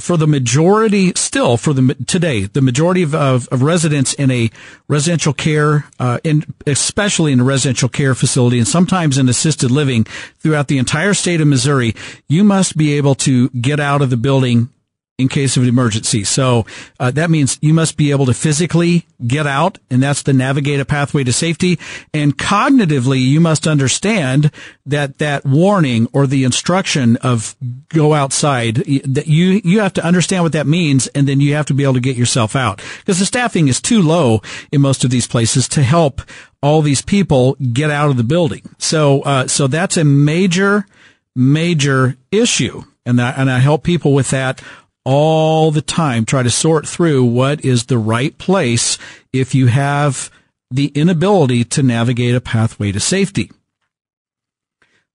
for 0.00 0.16
the 0.16 0.26
majority, 0.26 1.12
still 1.16 1.56
for 1.56 1.72
the 1.72 1.94
today, 2.06 2.44
the 2.44 2.60
majority 2.60 3.02
of, 3.02 3.14
of, 3.14 3.48
of 3.48 3.62
residents 3.62 4.14
in 4.14 4.30
a 4.30 4.50
residential 4.86 5.32
care, 5.32 5.86
uh, 5.98 6.18
in 6.24 6.44
especially 6.66 7.32
in 7.32 7.40
a 7.40 7.44
residential 7.44 7.88
care 7.88 8.14
facility, 8.14 8.58
and 8.58 8.68
sometimes 8.68 9.18
in 9.18 9.28
assisted 9.28 9.70
living 9.70 10.04
throughout 10.38 10.68
the 10.68 10.78
entire 10.78 11.14
state 11.14 11.40
of 11.40 11.48
Missouri, 11.48 11.94
you 12.28 12.44
must 12.44 12.76
be 12.76 12.94
able 12.94 13.14
to 13.16 13.48
get 13.50 13.80
out 13.80 14.02
of 14.02 14.10
the 14.10 14.16
building 14.16 14.68
in 15.18 15.28
case 15.28 15.56
of 15.56 15.64
an 15.64 15.68
emergency. 15.68 16.22
So 16.22 16.64
uh, 17.00 17.10
that 17.10 17.28
means 17.28 17.58
you 17.60 17.74
must 17.74 17.96
be 17.96 18.12
able 18.12 18.26
to 18.26 18.34
physically 18.34 19.04
get 19.26 19.48
out, 19.48 19.78
and 19.90 20.00
that's 20.00 20.22
the 20.22 20.32
navigate 20.32 20.78
a 20.78 20.84
pathway 20.84 21.24
to 21.24 21.32
safety. 21.32 21.78
And 22.14 22.38
cognitively, 22.38 23.20
you 23.20 23.40
must 23.40 23.66
understand 23.66 24.52
that 24.86 25.18
that 25.18 25.44
warning 25.44 26.08
or 26.12 26.28
the 26.28 26.44
instruction 26.44 27.16
of 27.16 27.56
go 27.88 28.14
outside 28.14 28.76
that 28.76 29.26
you 29.26 29.60
you 29.64 29.80
have 29.80 29.92
to 29.94 30.04
understand 30.04 30.44
what 30.44 30.52
that 30.52 30.68
means, 30.68 31.08
and 31.08 31.26
then 31.26 31.40
you 31.40 31.54
have 31.54 31.66
to 31.66 31.74
be 31.74 31.82
able 31.82 31.94
to 31.94 32.00
get 32.00 32.16
yourself 32.16 32.54
out 32.54 32.80
because 33.00 33.18
the 33.18 33.26
staffing 33.26 33.66
is 33.66 33.80
too 33.80 34.00
low 34.00 34.40
in 34.70 34.80
most 34.80 35.02
of 35.02 35.10
these 35.10 35.26
places 35.26 35.68
to 35.68 35.82
help 35.82 36.22
all 36.62 36.80
these 36.80 37.02
people 37.02 37.56
get 37.72 37.90
out 37.90 38.10
of 38.10 38.16
the 38.16 38.24
building. 38.24 38.62
So 38.78 39.22
uh, 39.22 39.48
so 39.48 39.66
that's 39.66 39.96
a 39.96 40.04
major 40.04 40.86
major 41.34 42.16
issue. 42.30 42.84
And 43.04 43.20
and 43.20 43.50
I 43.50 43.58
help 43.58 43.82
people 43.82 44.12
with 44.12 44.30
that 44.30 44.62
all 45.10 45.70
the 45.70 45.80
time, 45.80 46.26
try 46.26 46.42
to 46.42 46.50
sort 46.50 46.86
through 46.86 47.24
what 47.24 47.64
is 47.64 47.86
the 47.86 47.96
right 47.96 48.36
place 48.36 48.98
if 49.32 49.54
you 49.54 49.68
have 49.68 50.30
the 50.70 50.88
inability 50.88 51.64
to 51.64 51.82
navigate 51.82 52.34
a 52.34 52.42
pathway 52.42 52.92
to 52.92 53.00
safety. 53.00 53.50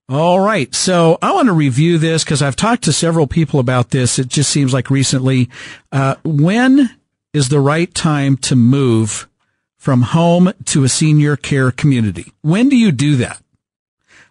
All 0.10 0.40
right. 0.40 0.74
So 0.74 1.20
I 1.22 1.32
want 1.34 1.46
to 1.46 1.54
review 1.54 2.00
this 2.00 2.24
because 2.24 2.42
I've 2.42 2.56
talked 2.56 2.86
to 2.86 2.92
several 2.92 3.28
people 3.28 3.60
about 3.60 3.92
this. 3.92 4.18
It 4.18 4.30
just 4.30 4.50
seems 4.50 4.74
like 4.74 4.90
recently. 4.90 5.48
Uh, 5.92 6.16
when 6.24 6.90
is 7.32 7.50
the 7.50 7.60
right 7.60 7.94
time 7.94 8.36
to 8.38 8.56
move 8.56 9.30
from 9.78 10.02
home 10.02 10.54
to 10.66 10.84
a 10.84 10.90
senior 10.90 11.36
care 11.36 11.70
community? 11.70 12.34
When 12.42 12.68
do 12.68 12.76
you 12.76 12.92
do 12.92 13.18
that? 13.18 13.40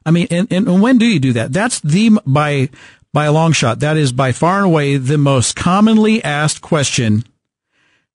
I 0.04 0.10
mean, 0.10 0.26
and, 0.32 0.52
and 0.52 0.82
when 0.82 0.98
do 0.98 1.06
you 1.06 1.20
do 1.20 1.34
that? 1.34 1.52
That's 1.52 1.78
the, 1.78 2.18
by 2.26 2.70
by 3.12 3.26
a 3.26 3.32
long 3.32 3.52
shot. 3.52 3.80
That 3.80 3.96
is 3.96 4.12
by 4.12 4.32
far 4.32 4.58
and 4.58 4.66
away 4.66 4.96
the 4.96 5.18
most 5.18 5.54
commonly 5.56 6.22
asked 6.24 6.62
question 6.62 7.24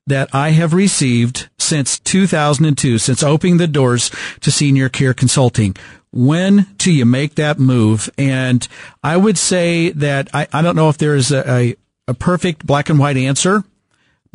that 0.07 0.33
I 0.33 0.51
have 0.51 0.73
received 0.73 1.49
since 1.57 1.99
2002, 1.99 2.97
since 2.97 3.23
opening 3.23 3.57
the 3.57 3.67
doors 3.67 4.09
to 4.41 4.51
senior 4.51 4.89
care 4.89 5.13
consulting. 5.13 5.75
When 6.11 6.65
do 6.77 6.91
you 6.91 7.05
make 7.05 7.35
that 7.35 7.59
move? 7.59 8.09
And 8.17 8.65
I 9.03 9.17
would 9.17 9.37
say 9.37 9.91
that 9.91 10.29
I, 10.33 10.47
I 10.53 10.61
don't 10.61 10.75
know 10.77 10.89
if 10.89 10.97
there 10.97 11.15
is 11.15 11.31
a, 11.31 11.49
a, 11.51 11.75
a 12.07 12.13
perfect 12.13 12.65
black 12.65 12.89
and 12.89 12.97
white 12.97 13.17
answer 13.17 13.63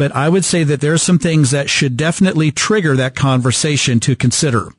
but 0.03 0.17
I 0.17 0.29
would 0.29 0.45
say 0.45 0.65
that 0.65 0.81
there 0.81 0.93
are 0.93 0.99
some 0.99 1.21
things 1.21 1.53
that 1.53 1.71
should 1.71 1.97
definitely 1.97 2.51
trigger 2.51 2.97
that 2.97 3.15
conversation 3.15 4.01
to 4.01 4.17
consider. 4.17 4.73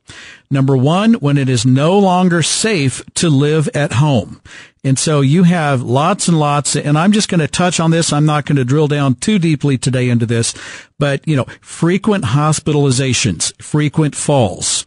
Number 0.51 0.75
one, 0.75 1.13
when 1.13 1.38
it 1.38 1.48
is 1.48 1.65
no 1.65 1.98
longer 1.98 2.44
safe 2.44 3.01
to 3.13 3.30
live 3.30 3.70
at 3.74 3.94
home. 3.94 4.42
And 4.84 5.00
so 5.00 5.22
you 5.22 5.44
have 5.44 5.82
lots 5.82 6.27
and 6.27 6.38
lots, 6.38 6.75
and 6.75 6.98
I'm 6.98 7.13
just 7.13 7.30
going 7.30 7.39
to 7.39 7.48
touch 7.48 7.80
on 7.80 7.89
this. 7.89 8.12
I'm 8.12 8.25
not 8.25 8.46
going 8.46 8.58
to 8.58 8.65
drill 8.65 8.89
down 8.89 9.15
too 9.15 9.39
deeply 9.39 9.77
today 9.77 10.10
into 10.10 10.25
this, 10.25 10.53
but 11.00 11.25
you 11.25 11.38
know, 11.38 11.46
frequent 11.62 12.25
hospitalizations, 12.25 13.53
frequent 13.63 14.15
falls, 14.15 14.86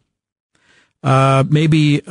uh, 1.02 1.44
maybe 1.48 2.02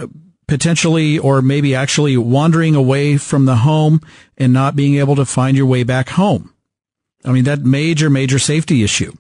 potentially 0.47 1.19
or 1.19 1.43
maybe 1.43 1.75
actually 1.75 2.17
wandering 2.17 2.73
away 2.73 3.17
from 3.17 3.45
the 3.45 3.57
home 3.57 4.01
and 4.35 4.51
not 4.51 4.75
being 4.75 4.95
able 4.95 5.15
to 5.15 5.25
find 5.25 5.55
your 5.55 5.67
way 5.67 5.83
back 5.83 6.09
home. 6.09 6.54
I 7.25 7.31
mean, 7.31 7.43
that 7.45 7.61
major, 7.61 8.09
major 8.09 8.39
safety 8.39 8.83
issue. 8.83 9.13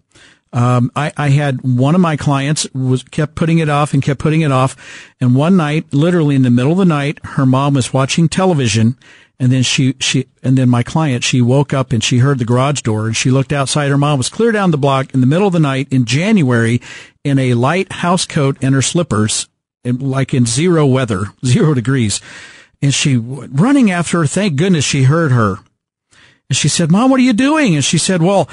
Um, 0.53 0.89
I, 0.95 1.11
I 1.17 1.29
had 1.29 1.61
one 1.63 1.95
of 1.95 2.01
my 2.01 2.15
clients 2.15 2.65
was 2.73 3.03
kept 3.03 3.35
putting 3.35 3.59
it 3.59 3.67
off 3.67 3.93
and 3.93 4.01
kept 4.01 4.21
putting 4.21 4.41
it 4.41 4.51
off. 4.51 4.77
And 5.19 5.35
one 5.35 5.57
night, 5.57 5.93
literally 5.93 6.35
in 6.35 6.43
the 6.43 6.49
middle 6.49 6.71
of 6.71 6.77
the 6.77 6.85
night, 6.85 7.19
her 7.23 7.45
mom 7.45 7.73
was 7.73 7.91
watching 7.91 8.29
television 8.29 8.95
and 9.39 9.51
then 9.51 9.63
she, 9.63 9.95
she, 9.99 10.27
and 10.43 10.57
then 10.57 10.69
my 10.69 10.81
client, 10.81 11.23
she 11.23 11.41
woke 11.41 11.73
up 11.73 11.91
and 11.91 12.03
she 12.03 12.19
heard 12.19 12.39
the 12.39 12.45
garage 12.45 12.81
door 12.81 13.07
and 13.07 13.17
she 13.17 13.31
looked 13.31 13.51
outside. 13.51 13.89
Her 13.89 13.97
mom 13.97 14.17
was 14.17 14.29
clear 14.29 14.51
down 14.51 14.71
the 14.71 14.77
block 14.77 15.13
in 15.13 15.21
the 15.21 15.27
middle 15.27 15.47
of 15.47 15.53
the 15.53 15.59
night 15.59 15.87
in 15.91 16.05
January 16.05 16.81
in 17.23 17.37
a 17.37 17.53
light 17.53 17.91
house 17.91 18.25
coat 18.25 18.57
and 18.61 18.73
her 18.73 18.81
slippers, 18.81 19.49
like 19.83 20.33
in 20.33 20.45
zero 20.45 20.85
weather, 20.85 21.25
zero 21.45 21.73
degrees. 21.73 22.21
And 22.81 22.93
she 22.93 23.17
running 23.17 23.91
after 23.91 24.19
her. 24.19 24.27
Thank 24.27 24.55
goodness 24.55 24.85
she 24.85 25.03
heard 25.03 25.31
her. 25.31 25.57
And 26.49 26.55
she 26.55 26.67
said, 26.67 26.91
"Mom, 26.91 27.09
what 27.09 27.19
are 27.19 27.23
you 27.23 27.33
doing?" 27.33 27.75
And 27.75 27.83
she 27.83 27.97
said, 27.97 28.21
"Well, 28.21 28.49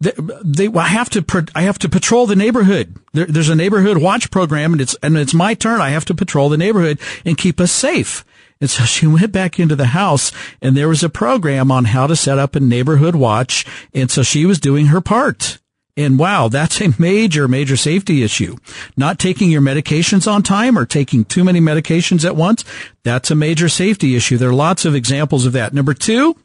they, 0.00 0.12
they 0.44 0.68
I 0.68 0.88
have 0.88 1.08
to 1.10 1.46
I 1.54 1.62
have 1.62 1.78
to 1.80 1.88
patrol 1.88 2.26
the 2.26 2.36
neighborhood. 2.36 2.96
There, 3.12 3.26
there's 3.26 3.48
a 3.48 3.54
neighborhood 3.54 3.98
watch 3.98 4.30
program, 4.30 4.72
and 4.72 4.80
it's 4.80 4.94
and 5.02 5.16
it's 5.16 5.34
my 5.34 5.54
turn. 5.54 5.80
I 5.80 5.90
have 5.90 6.04
to 6.06 6.14
patrol 6.14 6.48
the 6.48 6.58
neighborhood 6.58 6.98
and 7.24 7.38
keep 7.38 7.60
us 7.60 7.72
safe." 7.72 8.24
And 8.60 8.70
so 8.70 8.84
she 8.84 9.06
went 9.08 9.32
back 9.32 9.58
into 9.58 9.76
the 9.76 9.86
house, 9.86 10.30
and 10.62 10.76
there 10.76 10.88
was 10.88 11.02
a 11.02 11.08
program 11.08 11.70
on 11.70 11.86
how 11.86 12.06
to 12.06 12.16
set 12.16 12.38
up 12.38 12.54
a 12.54 12.60
neighborhood 12.60 13.16
watch, 13.16 13.66
and 13.92 14.10
so 14.10 14.22
she 14.22 14.46
was 14.46 14.60
doing 14.60 14.86
her 14.86 15.00
part. 15.00 15.58
And 15.94 16.18
wow, 16.18 16.48
that's 16.48 16.80
a 16.80 16.94
major, 16.98 17.46
major 17.46 17.76
safety 17.76 18.22
issue. 18.22 18.56
Not 18.96 19.18
taking 19.18 19.50
your 19.50 19.60
medications 19.60 20.30
on 20.30 20.42
time 20.42 20.78
or 20.78 20.86
taking 20.86 21.26
too 21.26 21.44
many 21.44 21.60
medications 21.60 22.24
at 22.24 22.34
once. 22.34 22.64
That's 23.02 23.30
a 23.30 23.34
major 23.34 23.68
safety 23.68 24.16
issue. 24.16 24.38
There 24.38 24.48
are 24.48 24.54
lots 24.54 24.86
of 24.86 24.94
examples 24.94 25.44
of 25.44 25.52
that. 25.52 25.74
Number 25.74 25.92
two, 25.92 26.36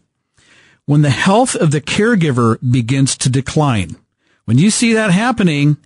when 0.87 1.03
the 1.03 1.11
health 1.11 1.53
of 1.55 1.69
the 1.69 1.81
caregiver 1.81 2.57
begins 2.71 3.15
to 3.17 3.29
decline. 3.29 3.95
When 4.45 4.57
you 4.57 4.71
see 4.71 4.93
that 4.93 5.11
happening, 5.11 5.77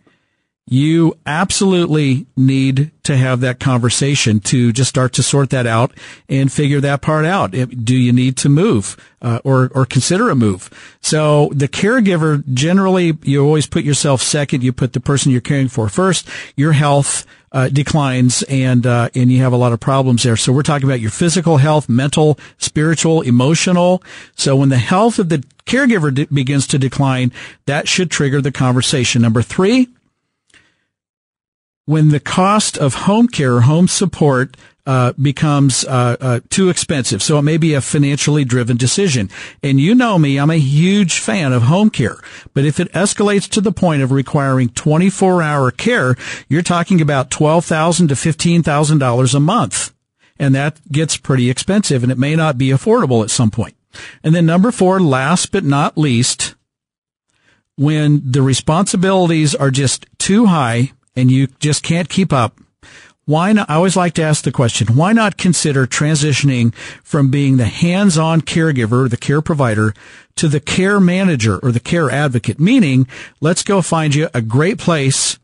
you 0.68 1.18
absolutely 1.26 2.28
need 2.38 2.92
to 3.04 3.18
have 3.18 3.42
that 3.42 3.60
conversation 3.60 4.40
to 4.40 4.72
just 4.72 4.90
start 4.90 5.12
to 5.14 5.24
sort 5.24 5.50
that 5.50 5.66
out 5.66 5.92
and 6.30 6.52
figure 6.52 6.80
that 6.80 7.02
part 7.02 7.26
out. 7.26 7.52
Do 7.52 7.96
you 7.96 8.14
need 8.14 8.38
to 8.38 8.50
move 8.50 8.96
uh, 9.22 9.40
or 9.44 9.72
or 9.74 9.86
consider 9.86 10.30
a 10.30 10.36
move? 10.36 10.70
So 11.02 11.50
the 11.54 11.68
caregiver 11.68 12.46
generally, 12.54 13.18
you 13.24 13.44
always 13.44 13.66
put 13.66 13.84
yourself 13.84 14.22
second. 14.22 14.64
You 14.64 14.72
put 14.72 14.94
the 14.94 15.00
person 15.00 15.32
you're 15.32 15.42
caring 15.42 15.68
for 15.68 15.90
first. 15.90 16.30
Your 16.56 16.74
health 16.74 17.26
uh, 17.52 17.68
declines 17.70 18.44
and 18.44 18.86
uh, 18.86 19.10
and 19.14 19.32
you 19.32 19.42
have 19.44 19.54
a 19.54 19.58
lot 19.58 19.74
of 19.74 19.80
problems 19.80 20.24
there. 20.24 20.38
So 20.38 20.54
we're 20.54 20.64
talking 20.64 20.88
about 20.88 21.02
your 21.02 21.12
physical 21.12 21.58
health, 21.58 21.90
mental, 21.90 22.40
spiritual, 22.58 23.22
emotional. 23.22 24.02
So 24.36 24.56
when 24.56 24.70
the 24.70 24.78
health 24.78 25.20
of 25.20 25.30
the 25.30 25.44
caregiver 25.66 26.14
de- 26.14 26.28
begins 26.28 26.66
to 26.68 26.80
decline, 26.80 27.32
that 27.66 27.88
should 27.88 28.10
trigger 28.10 28.42
the 28.42 28.52
conversation. 28.52 29.22
Number 29.22 29.42
three, 29.42 29.90
when 31.86 32.10
the 32.10 32.20
cost 32.20 32.78
of 32.78 32.94
home 32.94 33.28
care, 33.28 33.62
home 33.62 33.88
support 33.88 34.56
uh, 34.92 35.14
becomes 35.14 35.86
uh, 35.86 36.18
uh, 36.20 36.40
too 36.50 36.68
expensive. 36.68 37.24
So 37.24 37.40
it 37.40 37.44
may 37.44 37.56
be 37.56 37.76
a 37.76 37.80
financially 37.80 38.44
driven 38.44 38.76
decision. 38.76 39.30
And 39.64 39.80
you 39.80 39.96
know 39.96 40.20
me, 40.20 40.38
I'm 40.38 40.50
a 40.50 40.58
huge 40.58 41.20
fan 41.20 41.54
of 41.54 41.64
home 41.64 41.90
care. 41.90 42.18
But 42.54 42.66
if 42.66 42.78
it 42.78 42.92
escalates 42.92 43.48
to 43.52 43.62
the 43.62 43.72
point 43.72 44.02
of 44.02 44.12
requiring 44.12 44.68
24 44.68 45.42
hour 45.42 45.72
care, 45.72 46.18
you're 46.50 46.62
talking 46.62 47.00
about 47.00 47.30
$12,000 47.30 48.10
to 48.10 48.16
$15,000 48.16 49.34
a 49.34 49.40
month. 49.40 49.94
And 50.38 50.54
that 50.56 50.82
gets 50.92 51.16
pretty 51.16 51.50
expensive 51.50 52.04
and 52.04 52.12
it 52.12 52.18
may 52.18 52.36
not 52.36 52.58
be 52.58 52.68
affordable 52.68 53.24
at 53.24 53.30
some 53.30 53.50
point. 53.50 53.78
And 54.26 54.36
then 54.36 54.46
number 54.46 54.74
four, 54.74 55.00
last 55.00 55.54
but 55.54 55.64
not 55.64 55.98
least, 55.98 56.56
when 57.78 58.22
the 58.30 58.42
responsibilities 58.42 59.56
are 59.56 59.72
just 59.72 60.06
too 60.18 60.48
high 60.48 60.92
and 61.16 61.32
you 61.32 61.48
just 61.62 61.82
can't 61.82 62.10
keep 62.10 62.34
up, 62.34 62.60
why 63.26 63.54
not? 63.54 63.70
I 63.70 63.76
always 63.76 63.96
like 63.96 64.14
to 64.16 64.24
ask 64.24 64.44
the 64.44 64.52
question, 64.52 64.96
why 64.96 65.14
not 65.14 65.38
consider 65.38 65.86
transitioning 65.86 66.74
from 67.04 67.30
being 67.30 67.58
the 67.58 67.66
hands-on 67.66 68.42
caregiver, 68.42 69.10
the 69.10 69.18
care 69.18 69.42
provider, 69.42 69.94
to 70.36 70.48
the 70.48 70.60
care 70.60 71.00
manager 71.00 71.60
or 71.60 71.72
the 71.72 71.80
care 71.80 72.10
advocate? 72.10 72.60
Meaning, 72.60 73.08
let's 73.40 73.64
go 73.64 73.82
find 73.82 74.16
you 74.16 74.30
a 74.34 74.42
great 74.42 74.78
place 74.78 75.38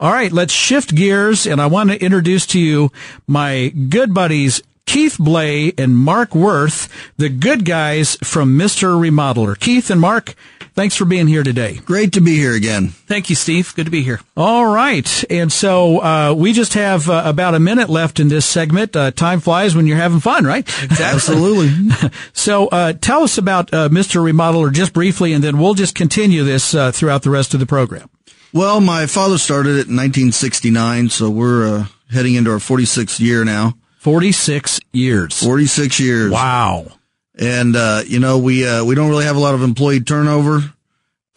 All 0.00 0.12
right, 0.12 0.32
let's 0.32 0.52
shift 0.52 0.96
gears 0.96 1.46
and 1.46 1.60
I 1.60 1.66
want 1.66 1.90
to 1.90 2.04
introduce 2.04 2.44
to 2.48 2.58
you 2.58 2.90
my 3.28 3.68
good 3.68 4.12
buddies 4.12 4.60
Keith 4.86 5.16
Blay 5.18 5.72
and 5.78 5.96
Mark 5.96 6.34
Worth, 6.34 6.88
the 7.16 7.28
good 7.28 7.64
guys 7.64 8.16
from 8.16 8.58
Mr. 8.58 9.00
Remodeler. 9.00 9.58
Keith 9.58 9.90
and 9.90 10.00
Mark, 10.00 10.34
Thanks 10.74 10.96
for 10.96 11.04
being 11.04 11.26
here 11.26 11.42
today. 11.42 11.78
Great 11.84 12.14
to 12.14 12.20
be 12.20 12.36
here 12.36 12.54
again. 12.54 12.88
Thank 12.88 13.28
you, 13.28 13.36
Steve. 13.36 13.74
Good 13.74 13.84
to 13.84 13.90
be 13.90 14.02
here. 14.02 14.20
All 14.36 14.64
right. 14.66 15.24
And 15.30 15.52
so 15.52 16.02
uh, 16.02 16.34
we 16.34 16.54
just 16.54 16.74
have 16.74 17.10
uh, 17.10 17.22
about 17.26 17.54
a 17.54 17.60
minute 17.60 17.90
left 17.90 18.18
in 18.20 18.28
this 18.28 18.46
segment. 18.46 18.96
Uh, 18.96 19.10
time 19.10 19.40
flies 19.40 19.76
when 19.76 19.86
you're 19.86 19.98
having 19.98 20.20
fun, 20.20 20.44
right? 20.46 20.66
Exactly. 20.82 21.04
Absolutely. 21.04 22.10
so 22.32 22.68
uh, 22.68 22.94
tell 22.94 23.22
us 23.22 23.36
about 23.36 23.72
uh, 23.74 23.90
Mr. 23.90 24.22
Remodeler 24.22 24.72
just 24.72 24.94
briefly, 24.94 25.34
and 25.34 25.44
then 25.44 25.58
we'll 25.58 25.74
just 25.74 25.94
continue 25.94 26.42
this 26.42 26.74
uh, 26.74 26.90
throughout 26.90 27.22
the 27.22 27.30
rest 27.30 27.52
of 27.52 27.60
the 27.60 27.66
program. 27.66 28.08
Well, 28.54 28.80
my 28.80 29.06
father 29.06 29.38
started 29.38 29.70
it 29.70 29.88
in 29.88 29.96
1969, 29.96 31.10
so 31.10 31.28
we're 31.28 31.86
heading 32.10 32.34
into 32.34 32.50
our 32.50 32.58
46th 32.58 33.20
year 33.20 33.44
now. 33.44 33.74
46 33.98 34.80
years. 34.92 35.42
46 35.42 36.00
years. 36.00 36.32
Wow. 36.32 36.86
And, 37.38 37.76
uh, 37.76 38.02
you 38.06 38.20
know, 38.20 38.38
we, 38.38 38.66
uh, 38.66 38.84
we 38.84 38.94
don't 38.94 39.08
really 39.08 39.24
have 39.24 39.36
a 39.36 39.40
lot 39.40 39.54
of 39.54 39.62
employee 39.62 40.00
turnover. 40.00 40.72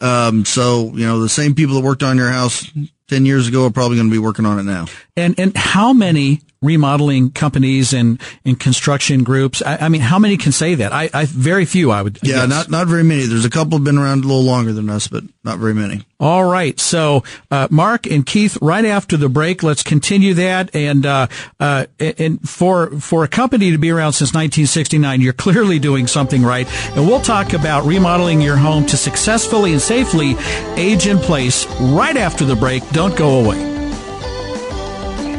Um, 0.00 0.44
so, 0.44 0.92
you 0.94 1.06
know, 1.06 1.20
the 1.20 1.28
same 1.28 1.54
people 1.54 1.76
that 1.76 1.84
worked 1.84 2.02
on 2.02 2.18
your 2.18 2.30
house 2.30 2.70
10 3.08 3.24
years 3.24 3.48
ago 3.48 3.66
are 3.66 3.70
probably 3.70 3.96
going 3.96 4.08
to 4.08 4.12
be 4.12 4.18
working 4.18 4.44
on 4.44 4.58
it 4.58 4.64
now. 4.64 4.86
And, 5.16 5.38
and 5.40 5.56
how 5.56 5.92
many 5.92 6.42
remodeling 6.66 7.30
companies 7.30 7.92
and, 7.92 8.20
and 8.44 8.58
construction 8.58 9.24
groups. 9.24 9.62
I, 9.62 9.76
I 9.78 9.88
mean, 9.88 10.02
how 10.02 10.18
many 10.18 10.36
can 10.36 10.52
say 10.52 10.74
that? 10.76 10.92
I, 10.92 11.08
I 11.14 11.24
very 11.24 11.64
few. 11.64 11.90
I 11.90 12.02
would. 12.02 12.18
Yeah, 12.22 12.46
guess. 12.46 12.48
not 12.48 12.70
not 12.70 12.86
very 12.88 13.04
many. 13.04 13.26
There's 13.26 13.44
a 13.44 13.50
couple 13.50 13.78
have 13.78 13.84
been 13.84 13.98
around 13.98 14.24
a 14.24 14.26
little 14.26 14.42
longer 14.42 14.72
than 14.72 14.90
us, 14.90 15.08
but 15.08 15.24
not 15.44 15.58
very 15.58 15.74
many. 15.74 16.04
All 16.18 16.44
right. 16.44 16.78
So, 16.80 17.24
uh, 17.50 17.68
Mark 17.70 18.06
and 18.06 18.24
Keith, 18.24 18.56
right 18.62 18.84
after 18.84 19.18
the 19.18 19.28
break, 19.28 19.62
let's 19.62 19.82
continue 19.82 20.34
that. 20.34 20.74
And, 20.74 21.04
uh, 21.04 21.26
uh, 21.60 21.86
and 22.00 22.40
for, 22.48 22.98
for 23.00 23.24
a 23.24 23.28
company 23.28 23.70
to 23.72 23.78
be 23.78 23.90
around 23.90 24.14
since 24.14 24.30
1969, 24.30 25.20
you're 25.20 25.34
clearly 25.34 25.78
doing 25.78 26.06
something 26.06 26.42
right. 26.42 26.66
And 26.96 27.06
we'll 27.06 27.20
talk 27.20 27.52
about 27.52 27.84
remodeling 27.84 28.40
your 28.40 28.56
home 28.56 28.86
to 28.86 28.96
successfully 28.96 29.72
and 29.72 29.80
safely 29.80 30.36
age 30.76 31.06
in 31.06 31.18
place 31.18 31.66
right 31.80 32.16
after 32.16 32.46
the 32.46 32.56
break. 32.56 32.88
Don't 32.90 33.16
go 33.16 33.44
away. 33.44 33.75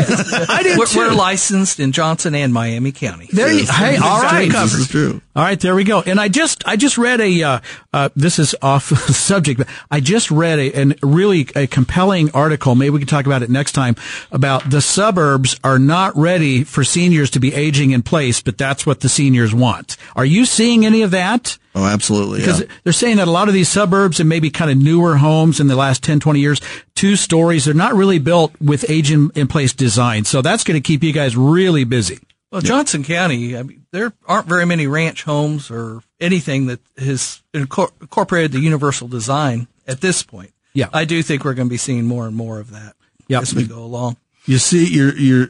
I 0.48 0.62
do 0.62 0.78
We're, 0.78 0.86
too. 0.86 0.98
we're 0.98 1.12
licensed 1.12 1.80
in 1.80 1.92
Johnson 1.92 2.34
and 2.34 2.52
Miami 2.52 2.92
County. 2.92 3.28
There 3.32 3.52
you, 3.52 3.66
hey, 3.66 3.96
all 3.96 4.22
right. 4.22 4.50
This 4.50 4.74
is 4.74 4.88
true. 4.88 5.20
All 5.38 5.44
right, 5.44 5.60
there 5.60 5.76
we 5.76 5.84
go. 5.84 6.02
And 6.04 6.18
I 6.18 6.26
just, 6.26 6.66
I 6.66 6.74
just 6.74 6.98
read 6.98 7.20
a, 7.20 7.42
uh, 7.44 7.60
uh, 7.92 8.08
this 8.16 8.40
is 8.40 8.56
off 8.60 8.82
subject, 9.14 9.58
but 9.58 9.68
I 9.88 10.00
just 10.00 10.32
read 10.32 10.58
a, 10.58 10.96
really 11.00 11.46
a 11.54 11.68
compelling 11.68 12.32
article. 12.32 12.74
Maybe 12.74 12.90
we 12.90 12.98
can 12.98 13.06
talk 13.06 13.24
about 13.24 13.44
it 13.44 13.48
next 13.48 13.70
time 13.70 13.94
about 14.32 14.68
the 14.68 14.80
suburbs 14.80 15.56
are 15.62 15.78
not 15.78 16.16
ready 16.16 16.64
for 16.64 16.82
seniors 16.82 17.30
to 17.30 17.38
be 17.38 17.54
aging 17.54 17.92
in 17.92 18.02
place, 18.02 18.42
but 18.42 18.58
that's 18.58 18.84
what 18.84 18.98
the 18.98 19.08
seniors 19.08 19.54
want. 19.54 19.96
Are 20.16 20.24
you 20.24 20.44
seeing 20.44 20.84
any 20.84 21.02
of 21.02 21.12
that? 21.12 21.56
Oh, 21.72 21.86
absolutely. 21.86 22.40
Because 22.40 22.62
Yeah. 22.62 22.66
they're 22.82 22.92
saying 22.92 23.18
that 23.18 23.28
a 23.28 23.30
lot 23.30 23.46
of 23.46 23.54
these 23.54 23.68
suburbs 23.68 24.18
and 24.18 24.28
maybe 24.28 24.50
kind 24.50 24.72
of 24.72 24.76
newer 24.76 25.18
homes 25.18 25.60
in 25.60 25.68
the 25.68 25.76
last 25.76 26.02
10, 26.02 26.18
20 26.18 26.40
years, 26.40 26.60
two 26.96 27.14
stories, 27.14 27.64
they're 27.64 27.74
not 27.74 27.94
really 27.94 28.18
built 28.18 28.60
with 28.60 28.90
age 28.90 29.12
in, 29.12 29.30
in 29.36 29.46
place 29.46 29.72
design. 29.72 30.24
So 30.24 30.42
that's 30.42 30.64
going 30.64 30.82
to 30.82 30.84
keep 30.84 31.04
you 31.04 31.12
guys 31.12 31.36
really 31.36 31.84
busy. 31.84 32.18
Well, 32.50 32.62
Johnson 32.62 33.04
County, 33.04 33.56
I 33.56 33.62
mean, 33.62 33.84
there 33.90 34.12
aren't 34.26 34.46
very 34.46 34.64
many 34.64 34.86
ranch 34.86 35.24
homes 35.24 35.70
or 35.70 36.00
anything 36.18 36.66
that 36.66 36.80
has 36.96 37.42
incorporated 37.52 38.52
the 38.52 38.60
universal 38.60 39.06
design 39.06 39.68
at 39.86 40.00
this 40.00 40.22
point. 40.22 40.52
Yeah. 40.72 40.88
I 40.92 41.04
do 41.04 41.22
think 41.22 41.44
we're 41.44 41.54
going 41.54 41.68
to 41.68 41.72
be 41.72 41.76
seeing 41.76 42.06
more 42.06 42.26
and 42.26 42.34
more 42.36 42.58
of 42.60 42.70
that 42.70 42.94
Yep. 43.28 43.42
as 43.42 43.54
we 43.54 43.66
go 43.66 43.80
along. 43.84 44.16
You 44.46 44.56
see, 44.58 44.86
you're, 44.86 45.14
you're, 45.14 45.48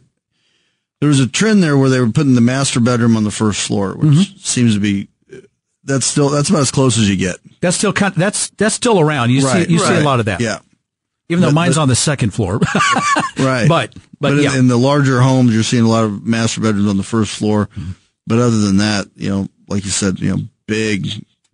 there 1.00 1.08
was 1.08 1.20
a 1.20 1.28
trend 1.28 1.62
there 1.62 1.78
where 1.78 1.88
they 1.88 2.00
were 2.00 2.10
putting 2.10 2.34
the 2.34 2.40
master 2.40 2.80
bedroom 2.80 3.16
on 3.16 3.22
the 3.22 3.30
first 3.30 3.60
floor, 3.64 3.94
which 3.94 4.08
Mm-hmm. 4.08 4.38
seems 4.38 4.74
to 4.74 4.80
be, 4.80 5.08
that's 5.84 6.04
still, 6.06 6.30
that's 6.30 6.50
about 6.50 6.62
as 6.62 6.72
close 6.72 6.98
as 6.98 7.08
you 7.08 7.16
get. 7.16 7.36
That's 7.60 7.76
still 7.76 7.92
kind 7.92 8.12
of, 8.12 8.18
that's, 8.18 8.50
that's 8.50 8.74
still 8.74 8.98
around. 8.98 9.30
You 9.30 9.42
see, 9.42 9.66
you 9.68 9.78
see 9.78 9.94
a 9.94 10.00
lot 10.00 10.18
of 10.18 10.26
that. 10.26 10.40
Yeah. 10.40 10.58
Even 11.28 11.42
though 11.42 11.48
But- 11.48 11.54
mine's 11.54 11.74
but- 11.76 11.82
on 11.82 11.88
the 11.88 11.96
second 11.96 12.30
floor. 12.34 12.60
Right. 13.38 13.68
But- 13.68 13.94
but 14.20 14.32
in, 14.32 14.40
yeah. 14.42 14.58
in 14.58 14.66
the 14.66 14.76
larger 14.76 15.20
homes, 15.20 15.54
you're 15.54 15.62
seeing 15.62 15.84
a 15.84 15.88
lot 15.88 16.02
of 16.04 16.26
master 16.26 16.60
bedrooms 16.60 16.88
on 16.88 16.96
the 16.96 17.04
first 17.04 17.36
floor. 17.36 17.66
Mm-hmm. 17.66 17.90
But 18.26 18.38
other 18.40 18.58
than 18.58 18.78
that, 18.78 19.06
you 19.14 19.28
know, 19.30 19.48
like 19.68 19.84
you 19.84 19.90
said, 19.92 20.18
you 20.18 20.36
know, 20.36 20.42
big 20.66 21.06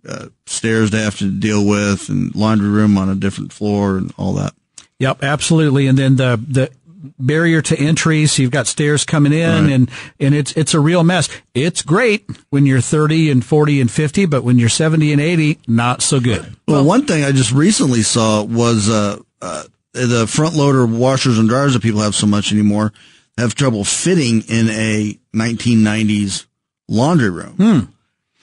uh, 0.09 0.29
stairs 0.47 0.91
to 0.93 0.99
have 0.99 1.19
to 1.19 1.31
deal 1.31 1.65
with 1.65 2.09
and 2.09 2.35
laundry 2.35 2.71
room 2.71 2.97
on 2.97 3.11
a 3.11 3.15
different 3.15 3.53
floor 3.53 3.99
and 3.99 4.13
all 4.17 4.33
that. 4.35 4.55
Yep, 4.99 5.23
absolutely. 5.23 5.87
And 5.89 5.99
then 5.99 6.17
the 6.17 6.41
the 6.49 6.71
barrier 7.19 7.61
to 7.61 7.79
entry, 7.79 8.25
so 8.27 8.41
you've 8.41 8.51
got 8.51 8.67
stairs 8.67 9.05
coming 9.05 9.33
in, 9.35 9.65
Right. 9.65 9.73
and 9.73 9.91
and 10.19 10.35
it's 10.35 10.53
it's 10.53 10.73
a 10.73 10.81
real 10.81 11.05
mess. 11.05 11.29
It's 11.55 11.83
great 11.83 12.25
when 12.49 12.65
you're 12.65 12.81
30 12.81 13.31
and 13.31 13.45
40 13.45 13.83
and 13.83 13.91
50, 13.91 14.25
but 14.27 14.43
when 14.43 14.59
you're 14.59 14.71
70 14.71 15.13
and 15.13 15.21
80, 15.21 15.59
not 15.69 16.01
so 16.01 16.19
good. 16.19 16.57
Well, 16.67 16.83
one 16.85 17.05
thing 17.07 17.25
I 17.25 17.33
just 17.33 17.53
recently 17.53 18.01
saw 18.03 18.43
was 18.43 18.89
uh, 18.89 19.19
uh, 19.45 19.65
the 19.93 20.27
front 20.27 20.55
loader 20.57 20.85
washers 20.87 21.39
and 21.39 21.49
dryers 21.49 21.75
that 21.75 21.83
people 21.83 22.01
have 22.01 22.15
so 22.15 22.27
much 22.27 22.51
anymore 22.53 22.93
have 23.39 23.55
trouble 23.55 23.85
fitting 23.85 24.43
in 24.49 24.69
a 24.71 25.19
1990s 25.35 26.47
laundry 26.89 27.31
room. 27.31 27.93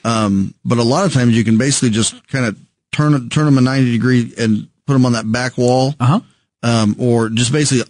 Um, 0.03 0.53
but 0.65 0.77
a 0.77 0.83
lot 0.83 1.05
of 1.05 1.13
times 1.13 1.35
you 1.37 1.43
can 1.43 1.57
basically 1.57 1.89
just 1.91 2.27
kind 2.27 2.45
of 2.45 2.57
turn 2.91 3.29
turn 3.29 3.45
them 3.45 3.57
a 3.57 3.61
90 3.61 3.91
degree 3.91 4.33
and 4.37 4.67
put 4.85 4.93
them 4.93 5.05
on 5.05 5.13
that 5.13 5.31
back 5.31 5.57
wall, 5.57 5.93
Uh 5.99 6.05
huh. 6.05 6.19
um, 6.63 6.95
or 6.99 7.29
just 7.29 7.51
basically 7.51 7.83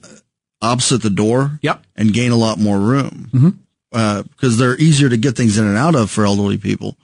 opposite 0.62 1.02
the 1.02 1.10
door. 1.10 1.58
Yep. 1.62 1.84
and 1.95 2.13
gain 2.13 2.32
a 2.32 2.36
lot 2.38 2.60
more 2.60 2.80
room 2.80 3.58
because 3.91 4.58
they're 4.58 4.78
easier 4.78 5.10
to 5.10 5.17
get 5.17 5.36
things 5.36 5.58
in 5.58 5.65
and 5.65 5.78
out 5.78 5.95
of 5.95 6.10
for 6.12 6.26
elderly 6.26 6.58
people. 6.58 6.97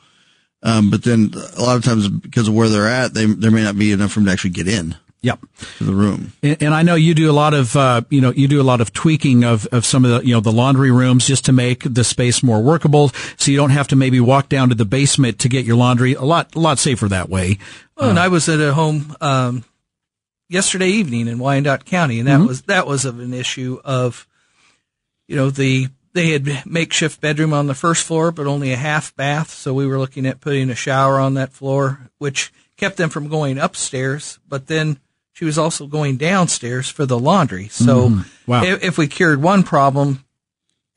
Um, 0.63 0.89
but 0.89 1.03
then 1.03 1.31
a 1.55 1.61
lot 1.61 1.77
of 1.77 1.83
times 1.85 2.07
because 2.09 2.47
of 2.47 2.53
where 2.55 2.67
they're 2.69 2.87
at, 2.87 3.13
they, 3.13 3.25
there 3.25 3.51
may 3.51 3.63
not 3.63 3.77
be 3.77 3.91
enough 3.91 4.15
room 4.17 4.25
to 4.25 4.31
actually 4.31 4.49
get 4.51 4.67
in 4.67 4.95
Yep. 5.21 5.39
the 5.81 5.93
room. 5.93 6.33
And, 6.43 6.63
and 6.63 6.73
I 6.73 6.83
know 6.83 6.95
you 6.95 7.13
do 7.13 7.29
a 7.29 7.33
lot 7.33 7.53
of, 7.53 7.75
uh, 7.75 8.01
you 8.09 8.21
know, 8.21 8.31
you 8.31 8.47
do 8.47 8.61
a 8.61 8.63
lot 8.63 8.81
of 8.81 8.93
tweaking 8.93 9.43
of, 9.43 9.65
of 9.67 9.85
some 9.85 10.05
of 10.05 10.11
the, 10.11 10.27
you 10.27 10.33
know, 10.33 10.39
the 10.39 10.51
laundry 10.51 10.91
rooms 10.91 11.27
just 11.27 11.45
to 11.45 11.51
make 11.51 11.83
the 11.83 12.03
space 12.03 12.43
more 12.43 12.61
workable. 12.61 13.09
So 13.37 13.51
you 13.51 13.57
don't 13.57 13.71
have 13.71 13.87
to 13.89 13.95
maybe 13.95 14.19
walk 14.19 14.47
down 14.47 14.69
to 14.69 14.75
the 14.75 14.85
basement 14.85 15.39
to 15.39 15.49
get 15.49 15.65
your 15.65 15.75
laundry. 15.75 16.13
A 16.13 16.23
lot, 16.23 16.55
a 16.55 16.59
lot 16.59 16.77
safer 16.77 17.07
that 17.09 17.29
way. 17.29 17.57
Well, 17.97 18.11
and 18.11 18.19
I 18.19 18.27
was 18.27 18.47
at 18.47 18.59
a 18.59 18.73
home 18.73 19.15
um, 19.19 19.65
yesterday 20.49 20.89
evening 20.89 21.27
in 21.27 21.39
Wyandotte 21.39 21.85
County, 21.85 22.19
and 22.19 22.27
that 22.27 22.39
was 22.39 22.61
that 22.63 22.85
was 22.85 23.05
of 23.05 23.19
an 23.19 23.33
issue 23.33 23.79
of, 23.83 24.27
you 25.27 25.35
know, 25.35 25.49
the 25.49 25.87
they 26.13 26.31
had 26.31 26.65
makeshift 26.65 27.21
bedroom 27.21 27.53
on 27.53 27.67
the 27.67 27.75
first 27.75 28.03
floor, 28.03 28.31
but 28.31 28.47
only 28.47 28.71
a 28.71 28.77
half 28.77 29.15
bath. 29.15 29.51
So 29.51 29.73
we 29.73 29.85
were 29.85 29.99
looking 29.99 30.25
at 30.25 30.41
putting 30.41 30.69
a 30.69 30.75
shower 30.75 31.19
on 31.19 31.35
that 31.35 31.53
floor, 31.53 32.09
which 32.17 32.51
kept 32.75 32.97
them 32.97 33.09
from 33.09 33.27
going 33.27 33.57
upstairs. 33.57 34.39
But 34.47 34.67
then 34.67 34.99
she 35.37 35.45
was 35.45 35.59
also 35.59 35.85
going 35.85 36.17
downstairs 36.17 36.89
for 36.89 37.05
the 37.05 37.19
laundry. 37.19 37.67
So 37.67 38.23
Wow. 38.47 38.63
if, 38.63 38.83
if 38.83 38.97
we 38.97 39.05
cured 39.07 39.39
one 39.39 39.61
problem, 39.61 40.23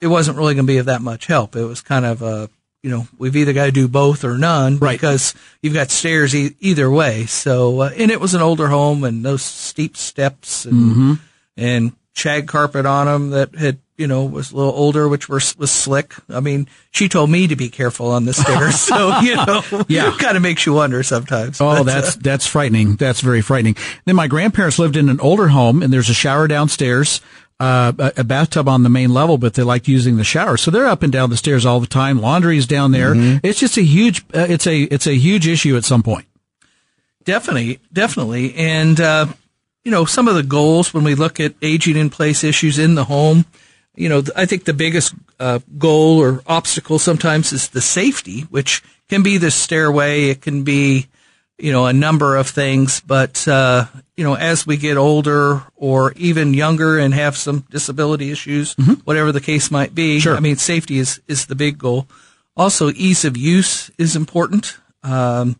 it 0.00 0.06
wasn't 0.06 0.38
really 0.38 0.54
going 0.54 0.64
to 0.66 0.72
be 0.72 0.78
of 0.78 0.86
that 0.86 1.02
much 1.02 1.26
help. 1.26 1.54
It 1.56 1.64
was 1.66 1.82
kind 1.82 2.06
of 2.06 2.22
a, 2.22 2.48
you 2.82 2.88
know, 2.88 3.06
we've 3.18 3.36
either 3.36 3.52
got 3.52 3.66
to 3.66 3.70
do 3.72 3.86
both 3.86 4.24
or 4.24 4.38
none 4.38 4.78
Right. 4.78 4.92
because 4.98 5.34
you've 5.60 5.74
got 5.74 5.90
stairs 5.90 6.34
e- 6.34 6.56
either 6.60 6.90
way. 6.90 7.26
So, 7.26 7.80
uh, 7.82 7.90
and 7.94 8.10
it 8.10 8.18
was 8.18 8.32
an 8.32 8.40
older 8.40 8.68
home 8.68 9.04
and 9.04 9.22
those 9.22 9.42
steep 9.42 9.94
steps 9.94 10.64
and, 10.64 11.18
and 11.58 11.92
shag 12.14 12.48
carpet 12.48 12.86
on 12.86 13.04
them 13.08 13.30
that 13.30 13.54
had, 13.54 13.76
you 14.00 14.06
know, 14.06 14.24
was 14.24 14.50
a 14.50 14.56
little 14.56 14.72
older, 14.72 15.06
which 15.08 15.28
was, 15.28 15.56
was 15.58 15.70
slick. 15.70 16.14
I 16.30 16.40
mean, 16.40 16.66
she 16.90 17.08
told 17.08 17.28
me 17.30 17.46
to 17.46 17.54
be 17.54 17.68
careful 17.68 18.10
on 18.10 18.24
the 18.24 18.32
stairs. 18.32 18.80
so, 18.80 19.20
you 19.20 19.36
know, 19.36 19.62
Yeah. 19.88 20.16
kind 20.18 20.36
of 20.36 20.42
makes 20.42 20.64
you 20.64 20.72
wonder 20.72 21.02
sometimes. 21.02 21.60
Oh, 21.60 21.66
But, 21.70 21.80
uh, 21.80 21.82
that's 21.82 22.16
that's 22.16 22.46
frightening. 22.46 22.96
That's 22.96 23.20
very 23.20 23.42
frightening. 23.42 23.76
Then 24.06 24.16
my 24.16 24.26
grandparents 24.26 24.78
lived 24.78 24.96
in 24.96 25.08
an 25.10 25.20
older 25.20 25.48
home, 25.48 25.82
and 25.82 25.92
there's 25.92 26.08
a 26.08 26.14
shower 26.14 26.48
downstairs, 26.48 27.20
uh, 27.60 27.92
a, 27.98 28.12
a 28.18 28.24
bathtub 28.24 28.68
on 28.68 28.82
the 28.82 28.88
main 28.88 29.12
level, 29.12 29.36
but 29.36 29.52
they 29.52 29.62
liked 29.62 29.86
using 29.86 30.16
the 30.16 30.24
shower, 30.24 30.56
so 30.56 30.70
they're 30.70 30.86
up 30.86 31.02
and 31.02 31.12
down 31.12 31.28
the 31.28 31.36
stairs 31.36 31.66
all 31.66 31.78
the 31.78 31.86
time. 31.86 32.18
Laundry's 32.18 32.66
down 32.66 32.92
there. 32.92 33.12
It's 33.44 33.60
just 33.60 33.76
a 33.76 33.82
huge. 33.82 34.24
Uh, 34.34 34.46
it's 34.48 34.66
a 34.66 34.80
it's 34.84 35.06
a 35.06 35.14
huge 35.14 35.46
issue 35.46 35.76
at 35.76 35.84
some 35.84 36.02
point. 36.02 36.26
Definitely, 37.24 37.80
definitely. 37.92 38.54
And, 38.54 38.98
uh, 38.98 39.26
you 39.84 39.90
know, 39.90 40.04
some 40.06 40.26
of 40.26 40.34
the 40.34 40.42
goals 40.42 40.94
when 40.94 41.04
we 41.04 41.14
look 41.14 41.38
at 41.38 41.54
aging 41.60 41.96
in 41.96 42.08
place 42.10 42.42
issues 42.44 42.78
in 42.78 42.94
the 42.94 43.04
home, 43.04 43.44
you 43.96 44.08
know, 44.08 44.22
I 44.36 44.46
think 44.46 44.64
the 44.64 44.72
biggest 44.72 45.14
uh, 45.38 45.60
goal 45.78 46.18
or 46.18 46.42
obstacle 46.46 46.98
sometimes 46.98 47.52
is 47.52 47.68
the 47.68 47.80
safety, 47.80 48.42
which 48.42 48.82
can 49.08 49.22
be 49.22 49.36
the 49.38 49.50
stairway. 49.50 50.28
It 50.30 50.40
can 50.40 50.62
be, 50.62 51.08
you 51.58 51.72
know, 51.72 51.86
a 51.86 51.92
number 51.92 52.36
of 52.36 52.48
things. 52.48 53.00
But, 53.00 53.46
uh, 53.48 53.86
you 54.16 54.24
know, 54.24 54.34
as 54.34 54.66
we 54.66 54.76
get 54.76 54.96
older 54.96 55.62
or 55.76 56.12
even 56.12 56.54
younger 56.54 56.98
and 56.98 57.12
have 57.14 57.36
some 57.36 57.64
disability 57.70 58.30
issues, 58.30 58.74
whatever 59.04 59.32
the 59.32 59.40
case 59.40 59.70
might 59.70 59.94
be, 59.94 60.20
Sure. 60.20 60.36
I 60.36 60.40
mean, 60.40 60.56
safety 60.56 60.98
is, 60.98 61.20
is 61.26 61.46
the 61.46 61.54
big 61.56 61.78
goal. 61.78 62.06
Also, 62.56 62.90
ease 62.90 63.24
of 63.24 63.36
use 63.36 63.90
is 63.98 64.16
important. 64.16 64.78
Um, 65.02 65.56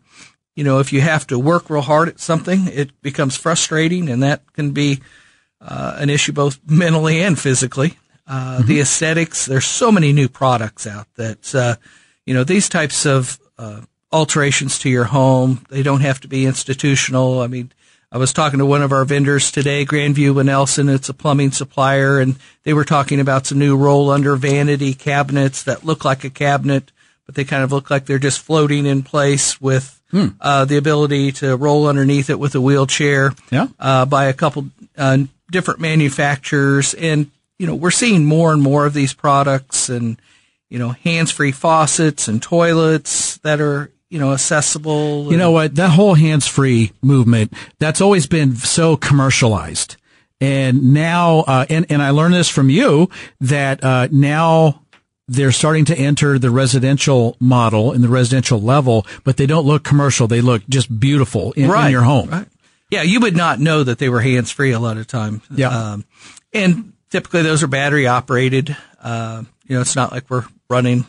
you 0.55 0.63
know, 0.63 0.79
if 0.79 0.91
you 0.93 1.01
have 1.01 1.25
to 1.27 1.39
work 1.39 1.69
real 1.69 1.81
hard 1.81 2.09
at 2.09 2.19
something, 2.19 2.67
it 2.67 3.01
becomes 3.01 3.35
frustrating, 3.37 4.09
and 4.09 4.21
that 4.21 4.41
can 4.53 4.71
be 4.71 4.99
uh, 5.59 5.95
an 5.97 6.09
issue 6.09 6.33
both 6.33 6.59
mentally 6.67 7.21
and 7.21 7.39
physically. 7.39 7.97
Uh, 8.31 8.61
The 8.61 8.79
aesthetics, 8.79 9.45
there's 9.45 9.65
so 9.65 9.91
many 9.91 10.13
new 10.13 10.29
products 10.29 10.87
out 10.87 11.07
that, 11.17 11.53
uh, 11.53 11.75
you 12.25 12.33
know, 12.33 12.45
these 12.45 12.69
types 12.69 13.05
of 13.05 13.37
uh, 13.57 13.81
alterations 14.11 14.79
to 14.79 14.89
your 14.89 15.03
home, 15.05 15.65
they 15.69 15.83
don't 15.83 16.01
have 16.01 16.19
to 16.21 16.27
be 16.29 16.45
institutional. 16.45 17.41
I 17.41 17.47
mean, 17.47 17.71
I 18.13 18.17
was 18.17 18.31
talking 18.33 18.59
to 18.59 18.65
one 18.65 18.81
of 18.81 18.91
our 18.91 19.05
vendors 19.05 19.51
today, 19.51 19.85
Grandview 19.85 20.37
and 20.39 20.47
Nelson. 20.47 20.87
It's 20.89 21.09
a 21.09 21.13
plumbing 21.13 21.51
supplier, 21.51 22.19
and 22.19 22.35
they 22.63 22.73
were 22.73 22.85
talking 22.85 23.19
about 23.19 23.47
some 23.47 23.59
new 23.59 23.75
roll 23.77 24.09
under 24.09 24.35
vanity 24.37 24.93
cabinets 24.93 25.63
that 25.63 25.85
look 25.85 26.03
like 26.05 26.23
a 26.23 26.29
cabinet, 26.29 26.91
but 27.25 27.35
they 27.35 27.43
kind 27.45 27.63
of 27.63 27.71
look 27.71 27.89
like 27.89 28.05
they're 28.05 28.17
just 28.19 28.39
floating 28.39 28.85
in 28.85 29.03
place 29.03 29.59
with 29.61 30.01
uh, 30.41 30.65
the 30.65 30.75
ability 30.77 31.31
to 31.31 31.55
roll 31.55 31.87
underneath 31.87 32.29
it 32.29 32.39
with 32.39 32.53
a 32.55 32.59
wheelchair 32.61 33.33
Yeah. 33.49 33.67
uh, 33.79 34.05
by 34.05 34.25
a 34.25 34.33
couple 34.33 34.67
uh, 34.97 35.19
different 35.49 35.79
manufacturers. 35.79 36.93
And, 36.93 37.31
you 37.61 37.67
know, 37.67 37.75
we're 37.75 37.91
seeing 37.91 38.25
more 38.25 38.51
and 38.53 38.61
more 38.63 38.87
of 38.87 38.93
these 38.95 39.13
products 39.13 39.87
and, 39.87 40.19
you 40.67 40.79
know, 40.79 40.89
hands-free 40.89 41.51
faucets 41.51 42.27
and 42.27 42.41
toilets 42.41 43.37
that 43.43 43.61
are, 43.61 43.91
you 44.09 44.17
know, 44.17 44.33
accessible. 44.33 45.29
You 45.29 45.37
know 45.37 45.51
what? 45.51 45.75
That 45.75 45.91
whole 45.91 46.15
hands-free 46.15 46.91
movement, 47.03 47.53
that's 47.77 48.01
always 48.01 48.25
been 48.25 48.55
so 48.55 48.97
commercialized. 48.97 49.95
And 50.39 50.91
now, 50.91 51.41
uh, 51.41 51.67
and, 51.69 51.85
and 51.91 52.01
I 52.01 52.09
learned 52.09 52.33
this 52.33 52.49
from 52.49 52.71
you 52.71 53.11
that, 53.41 53.83
uh, 53.83 54.07
now 54.11 54.81
they're 55.27 55.51
starting 55.51 55.85
to 55.85 55.95
enter 55.95 56.39
the 56.39 56.49
residential 56.49 57.37
model 57.39 57.93
in 57.93 58.01
the 58.01 58.09
residential 58.09 58.59
level, 58.59 59.05
but 59.23 59.37
they 59.37 59.45
don't 59.45 59.67
look 59.67 59.83
commercial. 59.83 60.27
They 60.27 60.41
look 60.41 60.67
just 60.67 60.99
beautiful 60.99 61.51
in, 61.51 61.69
in 61.69 61.91
your 61.91 62.01
home. 62.01 62.29
Right. 62.31 62.47
Yeah, 62.89 63.03
you 63.03 63.19
would 63.19 63.37
not 63.37 63.59
know 63.59 63.83
that 63.83 63.99
they 63.99 64.09
were 64.09 64.19
hands 64.19 64.49
free 64.49 64.71
a 64.71 64.79
lot 64.79 64.97
of 64.97 65.05
time. 65.05 65.43
Yeah. 65.51 65.69
Um, 65.69 66.05
and 66.53 66.93
typically 67.11 67.43
those 67.43 67.61
are 67.61 67.67
battery 67.67 68.07
operated. 68.07 68.75
Uh, 69.01 69.43
you 69.67 69.75
know, 69.75 69.81
it's 69.81 69.95
not 69.95 70.11
like 70.11 70.29
we're 70.29 70.45
running 70.69 71.05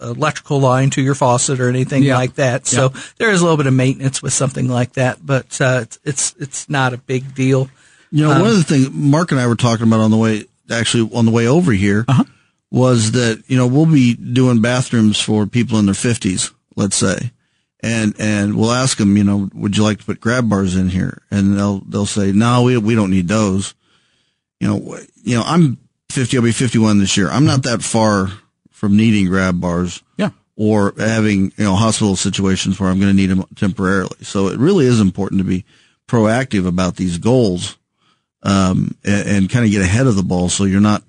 electrical 0.00 0.60
line 0.60 0.90
to 0.90 1.00
your 1.00 1.14
faucet 1.14 1.60
or 1.60 1.68
anything 1.68 2.02
Yeah. 2.02 2.16
like 2.16 2.34
that. 2.34 2.66
So 2.66 2.92
there 3.16 3.30
is 3.30 3.40
a 3.40 3.44
little 3.44 3.56
bit 3.56 3.66
of 3.66 3.72
maintenance 3.74 4.22
with 4.22 4.32
something 4.34 4.68
like 4.68 4.94
that, 4.94 5.24
but 5.24 5.58
uh, 5.60 5.80
it's, 5.82 5.98
it's 6.04 6.34
it's 6.38 6.68
not 6.68 6.92
a 6.92 6.98
big 6.98 7.34
deal. 7.34 7.70
You 8.10 8.24
know, 8.24 8.30
one 8.40 8.50
of 8.50 8.56
the 8.56 8.62
things 8.64 8.90
Mark 8.90 9.30
and 9.32 9.40
I 9.40 9.46
were 9.46 9.56
talking 9.56 9.86
about 9.86 10.00
on 10.00 10.10
the 10.10 10.16
way, 10.16 10.44
actually 10.70 11.10
on 11.14 11.24
the 11.24 11.30
way 11.32 11.46
over 11.46 11.72
here, 11.72 12.04
Uh-huh. 12.06 12.24
was 12.70 13.12
that 13.12 13.42
you 13.46 13.56
know 13.56 13.66
we'll 13.66 13.86
be 13.86 14.14
doing 14.14 14.60
bathrooms 14.60 15.18
for 15.20 15.46
people 15.46 15.78
in 15.78 15.86
their 15.86 15.94
fifties, 15.94 16.50
let's 16.76 16.96
say, 16.96 17.32
and 17.80 18.14
and 18.18 18.56
we'll 18.56 18.72
ask 18.72 18.98
them, 18.98 19.16
you 19.16 19.24
know, 19.24 19.48
would 19.54 19.76
you 19.76 19.82
like 19.84 19.98
to 20.00 20.04
put 20.04 20.20
grab 20.20 20.48
bars 20.48 20.76
in 20.76 20.88
here? 20.90 21.22
And 21.30 21.56
they'll 21.58 21.80
they'll 21.80 22.06
say, 22.06 22.30
no, 22.32 22.62
we 22.62 22.76
we 22.78 22.94
don't 22.94 23.10
need 23.10 23.28
those. 23.28 23.74
You 24.60 24.68
know, 24.68 24.98
you 25.22 25.36
know, 25.36 25.42
I'm 25.44 25.78
fifty. 26.10 26.36
I'll 26.36 26.42
be 26.44 26.52
fifty 26.52 26.78
one 26.78 26.98
this 26.98 27.16
year. 27.16 27.28
I'm 27.28 27.44
not 27.44 27.62
that 27.64 27.82
far 27.82 28.28
from 28.70 28.96
needing 28.96 29.26
grab 29.26 29.60
bars 29.60 30.02
Yeah. 30.16 30.30
or 30.56 30.94
having 30.98 31.52
you 31.56 31.64
know 31.64 31.74
hospital 31.74 32.16
situations 32.16 32.78
where 32.78 32.88
I'm 32.90 32.98
going 33.00 33.10
to 33.10 33.16
need 33.16 33.30
them 33.30 33.44
temporarily. 33.56 34.16
So 34.22 34.48
it 34.48 34.58
really 34.58 34.86
is 34.86 35.00
important 35.00 35.40
to 35.40 35.44
be 35.44 35.64
proactive 36.08 36.66
about 36.66 36.96
these 36.96 37.18
goals 37.18 37.76
um, 38.42 38.96
and, 39.04 39.28
and 39.28 39.50
kind 39.50 39.64
of 39.64 39.70
get 39.70 39.80
ahead 39.82 40.06
of 40.06 40.16
the 40.16 40.22
ball 40.22 40.48
so 40.50 40.64
you're 40.64 40.80
not 40.80 41.02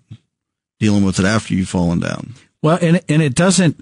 dealing 0.80 1.04
with 1.04 1.20
it 1.20 1.26
after 1.26 1.54
you've 1.54 1.70
fallen 1.70 2.00
down. 2.00 2.34
Well, 2.62 2.80
and 2.82 3.02
and 3.10 3.22
it 3.22 3.36
doesn't. 3.36 3.80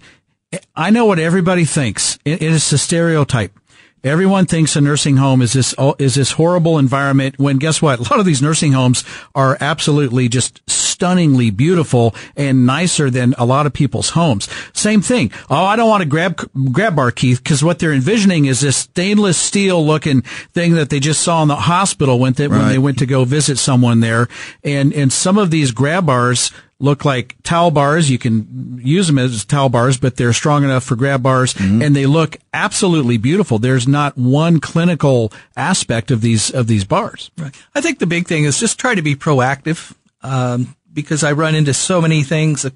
I 0.76 0.90
know 0.92 1.06
what 1.06 1.18
everybody 1.20 1.66
thinks. 1.66 2.20
It, 2.26 2.42
it 2.42 2.52
is 2.52 2.72
a 2.74 2.78
stereotype. 2.78 3.58
Everyone 4.04 4.46
thinks 4.46 4.76
a 4.76 4.82
nursing 4.82 5.16
home 5.16 5.42
is 5.42 5.54
this 5.54 5.74
is 5.98 6.16
this 6.16 6.34
horrible 6.34 6.78
environment. 6.78 7.40
When 7.40 7.58
guess 7.58 7.82
what? 7.82 8.00
A 8.00 8.04
lot 8.04 8.20
of 8.20 8.26
these 8.26 8.42
nursing 8.42 8.74
homes 8.74 9.06
are 9.34 9.58
absolutely 9.62 10.28
just 10.28 10.62
stunningly 11.04 11.50
beautiful 11.50 12.16
and 12.38 12.66
nicer 12.66 13.10
than 13.10 13.36
a 13.38 13.44
lot 13.44 13.66
of 13.66 13.74
people's 13.74 14.12
homes. 14.12 14.48
Same 14.72 15.02
thing. 15.02 15.34
Oh, 15.50 15.66
I 15.66 15.76
don't 15.76 15.90
want 15.90 16.02
to 16.02 16.08
grab 16.08 16.38
grab 16.72 16.96
bar 16.96 17.12
Keith 17.12 17.44
because 17.44 17.62
what 17.62 17.80
they're 17.80 17.92
envisioning 17.92 18.46
is 18.46 18.62
this 18.62 18.78
stainless 18.78 19.38
steel 19.38 19.86
looking 19.86 20.22
thing 20.22 20.76
that 20.76 20.90
they 20.90 21.02
just 21.02 21.22
saw 21.22 21.42
in 21.42 21.50
the 21.50 21.58
hospital 21.58 22.20
when 22.20 22.32
they, 22.32 22.48
when 22.48 22.70
they 22.70 22.78
went 22.78 23.00
to 23.00 23.06
go 23.06 23.26
visit 23.26 23.58
someone 23.58 24.00
there. 24.00 24.30
And 24.64 24.94
and 24.94 25.12
some 25.12 25.38
of 25.38 25.52
these 25.52 25.72
grab 25.72 26.06
bars 26.06 26.52
look 26.80 27.04
like 27.04 27.36
towel 27.44 27.72
bars. 27.72 28.10
You 28.10 28.18
can 28.18 28.80
use 28.82 29.08
them 29.08 29.18
as 29.18 29.44
towel 29.44 29.68
bars, 29.68 29.98
but 29.98 30.16
they're 30.16 30.32
strong 30.32 30.64
enough 30.64 30.86
for 30.86 30.96
grab 30.96 31.22
bars 31.22 31.54
and 31.60 31.94
they 31.94 32.06
look 32.06 32.38
absolutely 32.54 33.18
beautiful. 33.18 33.60
There's 33.60 33.90
not 33.90 34.18
one 34.18 34.62
clinical 34.62 35.34
aspect 35.58 36.12
of 36.12 36.22
these, 36.22 36.50
of 36.50 36.68
these 36.68 36.86
bars. 36.86 37.30
Right. 37.38 37.54
I 37.76 37.82
think 37.82 38.00
the 38.00 38.06
big 38.06 38.28
thing 38.28 38.46
is 38.46 38.58
just 38.60 38.80
try 38.80 38.96
to 38.96 39.02
be 39.02 39.16
proactive, 39.16 39.94
um, 40.22 40.76
because 40.94 41.24
I 41.24 41.32
run 41.34 41.56
into 41.56 41.74
so 41.74 42.02
many 42.02 42.24
things, 42.24 42.66
a 42.66 42.72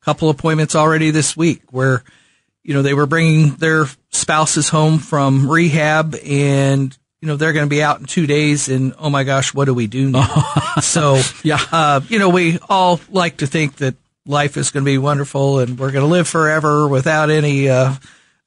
couple 0.00 0.30
appointments 0.30 0.74
already 0.74 1.10
this 1.10 1.36
week 1.36 1.62
where, 1.70 2.02
you 2.62 2.74
know, 2.74 2.82
they 2.82 2.94
were 2.94 3.06
bringing 3.06 3.54
their 3.56 3.86
spouses 4.10 4.68
home 4.68 4.98
from 4.98 5.48
rehab 5.50 6.14
and, 6.24 6.96
you 7.20 7.28
know, 7.28 7.36
they're 7.36 7.52
going 7.52 7.66
to 7.66 7.70
be 7.70 7.82
out 7.82 8.00
in 8.00 8.06
two 8.06 8.26
days 8.26 8.68
and, 8.68 8.94
oh 8.98 9.10
my 9.10 9.24
gosh, 9.24 9.52
what 9.54 9.66
do 9.66 9.74
we 9.74 9.86
do 9.86 10.10
now? 10.10 10.26
so, 10.82 11.20
Yeah. 11.44 11.58
uh, 11.70 12.00
you 12.08 12.18
know, 12.18 12.28
we 12.30 12.58
all 12.68 13.00
like 13.10 13.38
to 13.38 13.46
think 13.46 13.76
that 13.76 13.94
life 14.26 14.56
is 14.56 14.70
going 14.70 14.84
to 14.84 14.90
be 14.90 14.98
wonderful 14.98 15.58
and 15.60 15.78
we're 15.78 15.90
going 15.92 16.04
to 16.04 16.10
live 16.10 16.28
forever 16.28 16.88
without 16.88 17.30
any, 17.30 17.68
uh, 17.68 17.94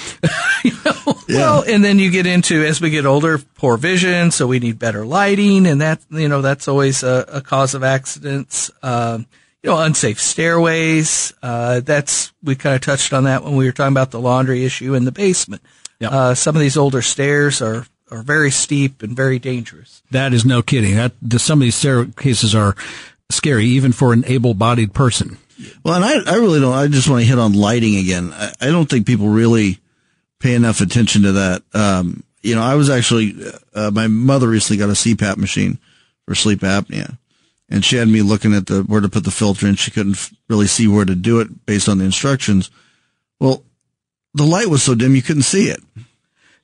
Well, 1.29 1.63
and 1.67 1.83
then 1.83 1.99
you 1.99 2.09
get 2.09 2.25
into 2.25 2.63
as 2.63 2.79
we 2.79 2.89
get 2.89 3.05
older, 3.05 3.37
poor 3.55 3.75
vision, 3.77 4.31
so 4.31 4.47
we 4.47 4.59
need 4.59 4.79
better 4.79 5.05
lighting, 5.05 5.67
and 5.67 5.81
that 5.81 5.99
you 6.09 6.29
know 6.29 6.41
that's 6.41 6.67
always 6.69 7.03
a, 7.03 7.25
a 7.27 7.41
cause 7.41 7.73
of 7.73 7.83
accidents. 7.83 8.71
Um, 8.81 9.27
you 9.61 9.69
know, 9.69 9.79
unsafe 9.79 10.19
stairways. 10.21 11.33
Uh, 11.43 11.81
that's 11.81 12.31
we 12.43 12.55
kind 12.55 12.75
of 12.75 12.81
touched 12.81 13.11
on 13.11 13.25
that 13.25 13.43
when 13.43 13.55
we 13.57 13.65
were 13.65 13.71
talking 13.73 13.93
about 13.93 14.11
the 14.11 14.21
laundry 14.21 14.63
issue 14.63 14.93
in 14.93 15.03
the 15.03 15.11
basement. 15.11 15.61
Yep. 15.99 16.11
Uh, 16.11 16.35
some 16.35 16.55
of 16.55 16.61
these 16.61 16.77
older 16.77 17.01
stairs 17.01 17.61
are 17.61 17.85
are 18.09 18.23
very 18.23 18.51
steep 18.51 19.03
and 19.03 19.15
very 19.15 19.37
dangerous. 19.39 20.01
That 20.11 20.33
is 20.33 20.45
no 20.45 20.61
kidding. 20.61 20.95
That 20.95 21.13
the, 21.21 21.39
some 21.39 21.59
of 21.59 21.63
these 21.63 21.75
staircases 21.75 22.55
are 22.55 22.75
scary, 23.29 23.65
even 23.65 23.91
for 23.91 24.13
an 24.13 24.23
able-bodied 24.25 24.93
person. 24.93 25.37
Well, 25.83 25.95
and 25.95 26.05
I, 26.05 26.31
I 26.31 26.35
really 26.35 26.59
don't. 26.59 26.73
I 26.73 26.87
just 26.87 27.09
want 27.09 27.21
to 27.21 27.27
hit 27.27 27.39
on 27.39 27.53
lighting 27.53 27.97
again. 27.97 28.31
I, 28.33 28.53
I 28.61 28.65
don't 28.67 28.89
think 28.89 29.05
people 29.05 29.27
really 29.27 29.79
pay 30.39 30.55
enough 30.55 30.81
attention 30.81 31.23
to 31.23 31.31
that. 31.33 31.63
Um, 31.73 32.23
you 32.41 32.55
know, 32.55 32.61
I 32.61 32.75
was 32.75 32.89
actually, 32.89 33.35
uh, 33.73 33.91
my 33.91 34.07
mother 34.07 34.47
recently 34.47 34.77
got 34.77 34.89
a 34.89 34.93
CPAP 34.93 35.37
machine 35.37 35.79
for 36.25 36.35
sleep 36.35 36.59
apnea, 36.59 37.17
and 37.69 37.83
she 37.83 37.97
had 37.97 38.07
me 38.07 38.21
looking 38.21 38.53
at 38.53 38.67
the 38.67 38.83
where 38.83 39.01
to 39.01 39.09
put 39.09 39.25
the 39.25 39.31
filter 39.31 39.67
and 39.67 39.77
She 39.77 39.91
couldn't 39.91 40.15
f- 40.15 40.33
really 40.47 40.67
see 40.67 40.87
where 40.87 41.05
to 41.05 41.15
do 41.15 41.39
it 41.41 41.65
based 41.65 41.89
on 41.89 41.97
the 41.97 42.05
instructions. 42.05 42.69
Well, 43.39 43.63
the 44.33 44.43
light 44.43 44.67
was 44.67 44.83
so 44.83 44.95
dim 44.95 45.15
you 45.15 45.21
couldn't 45.21 45.43
see 45.43 45.69
it. 45.69 45.79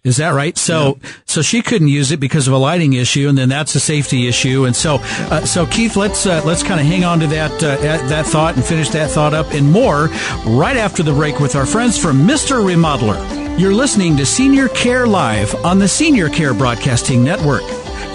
Is 0.03 0.17
that 0.17 0.31
right? 0.31 0.57
So, 0.57 0.99
so 1.25 1.41
she 1.41 1.61
couldn't 1.61 1.87
use 1.87 2.11
it 2.11 2.19
because 2.19 2.45
of 2.49 2.53
a 2.53 2.57
lighting 2.57 2.91
issue, 2.91 3.29
and 3.29 3.37
then 3.37 3.47
that's 3.47 3.73
a 3.75 3.79
safety 3.79 4.27
issue. 4.27 4.65
And 4.65 4.75
so, 4.75 4.97
uh, 5.01 5.45
so 5.45 5.65
Keith, 5.65 5.95
let's 5.95 6.25
uh, 6.25 6.41
let's 6.45 6.61
kind 6.61 6.81
of 6.81 6.85
hang 6.85 7.05
on 7.05 7.21
to 7.21 7.27
that 7.27 7.51
uh, 7.63 7.77
that 7.77 8.09
that 8.09 8.25
thought 8.25 8.55
and 8.55 8.65
finish 8.65 8.89
that 8.89 9.11
thought 9.11 9.33
up 9.33 9.53
and 9.53 9.71
more 9.71 10.07
right 10.45 10.75
after 10.75 11.03
the 11.03 11.13
break 11.13 11.39
with 11.39 11.55
our 11.55 11.65
friends 11.65 11.97
from 11.97 12.25
Mister 12.25 12.55
Remodeler. 12.55 13.17
You're 13.57 13.73
listening 13.73 14.17
to 14.17 14.25
Senior 14.25 14.67
Care 14.69 15.07
Live 15.07 15.55
on 15.63 15.79
the 15.79 15.87
Senior 15.87 16.27
Care 16.27 16.53
Broadcasting 16.53 17.23
Network. 17.23 17.63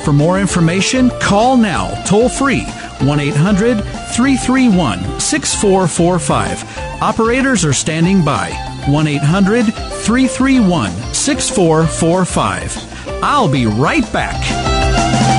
For 0.04 0.12
more 0.12 0.38
information, 0.38 1.10
call 1.20 1.56
now 1.56 2.02
toll 2.04 2.28
free 2.28 2.64
1 3.00 3.20
800 3.20 3.82
331 4.14 5.20
6445. 5.20 7.02
Operators 7.02 7.64
are 7.64 7.72
standing 7.72 8.22
by 8.22 8.50
1 8.88 9.06
800 9.06 9.66
331 9.66 10.90
6445. 11.14 13.22
I'll 13.22 13.48
be 13.48 13.66
right 13.66 14.10
back. 14.12 15.37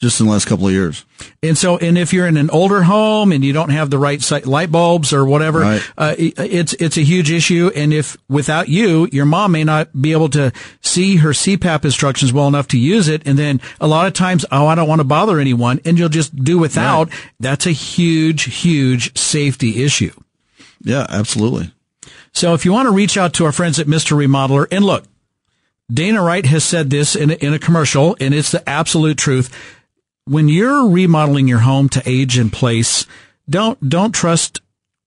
just 0.01 0.21
in 0.21 0.27
the 0.27 0.31
last 0.31 0.45
couple 0.45 0.65
of 0.65 0.71
years. 0.71 1.03
And 1.43 1.57
so, 1.57 1.77
and 1.77 1.97
if 1.97 2.13
you're 2.13 2.25
in 2.25 2.37
an 2.37 2.49
older 2.51 2.83
home 2.83 3.33
and 3.33 3.43
you 3.43 3.51
don't 3.51 3.71
have 3.71 3.89
the 3.89 3.97
right 3.97 4.45
light 4.45 4.71
bulbs 4.71 5.11
or 5.11 5.25
whatever, 5.25 5.59
Right. 5.59 5.81
uh, 5.97 6.15
it's 6.17 6.73
it's 6.75 6.95
a 6.97 7.01
huge 7.01 7.29
issue. 7.31 7.69
And 7.75 7.93
if 7.93 8.15
without 8.29 8.69
you, 8.69 9.09
your 9.11 9.25
mom 9.25 9.51
may 9.51 9.65
not 9.65 9.89
be 10.01 10.13
able 10.13 10.29
to 10.29 10.53
see 10.81 11.17
her 11.17 11.31
CPAP 11.31 11.83
instructions 11.83 12.31
well 12.31 12.47
enough 12.47 12.67
to 12.69 12.79
use 12.79 13.09
it. 13.09 13.23
And 13.25 13.37
then 13.37 13.59
a 13.81 13.87
lot 13.87 14.07
of 14.07 14.13
times, 14.13 14.45
oh, 14.51 14.67
I 14.67 14.75
don't 14.75 14.87
want 14.87 15.01
to 15.01 15.05
bother 15.05 15.37
anyone, 15.37 15.81
and 15.83 15.99
you'll 15.99 16.07
just 16.07 16.33
do 16.43 16.57
without. 16.57 17.09
That's 17.41 17.65
a 17.65 17.71
huge, 17.71 18.43
huge 18.61 19.17
safety 19.17 19.83
issue. 19.83 20.13
Yeah, 20.81 21.05
absolutely. 21.09 21.71
So 22.33 22.53
if 22.53 22.65
you 22.65 22.71
want 22.71 22.87
to 22.87 22.93
reach 22.93 23.17
out 23.17 23.33
to 23.33 23.45
our 23.45 23.51
friends 23.51 23.79
at 23.79 23.87
Mr. 23.87 24.15
Remodeler, 24.15 24.67
and 24.71 24.85
look, 24.85 25.05
Dana 25.91 26.21
Wright 26.21 26.45
has 26.45 26.63
said 26.63 26.89
this 26.89 27.15
in 27.15 27.31
a, 27.31 27.33
in 27.35 27.53
a 27.53 27.59
commercial, 27.59 28.15
and 28.19 28.33
it's 28.33 28.51
the 28.51 28.67
absolute 28.69 29.17
truth. 29.17 29.53
When 30.25 30.47
you're 30.47 30.87
remodeling 30.87 31.47
your 31.47 31.59
home 31.59 31.89
to 31.89 32.03
age 32.05 32.37
and 32.37 32.53
place, 32.53 33.05
don't 33.49 33.89
don't 33.89 34.13
trust 34.13 34.61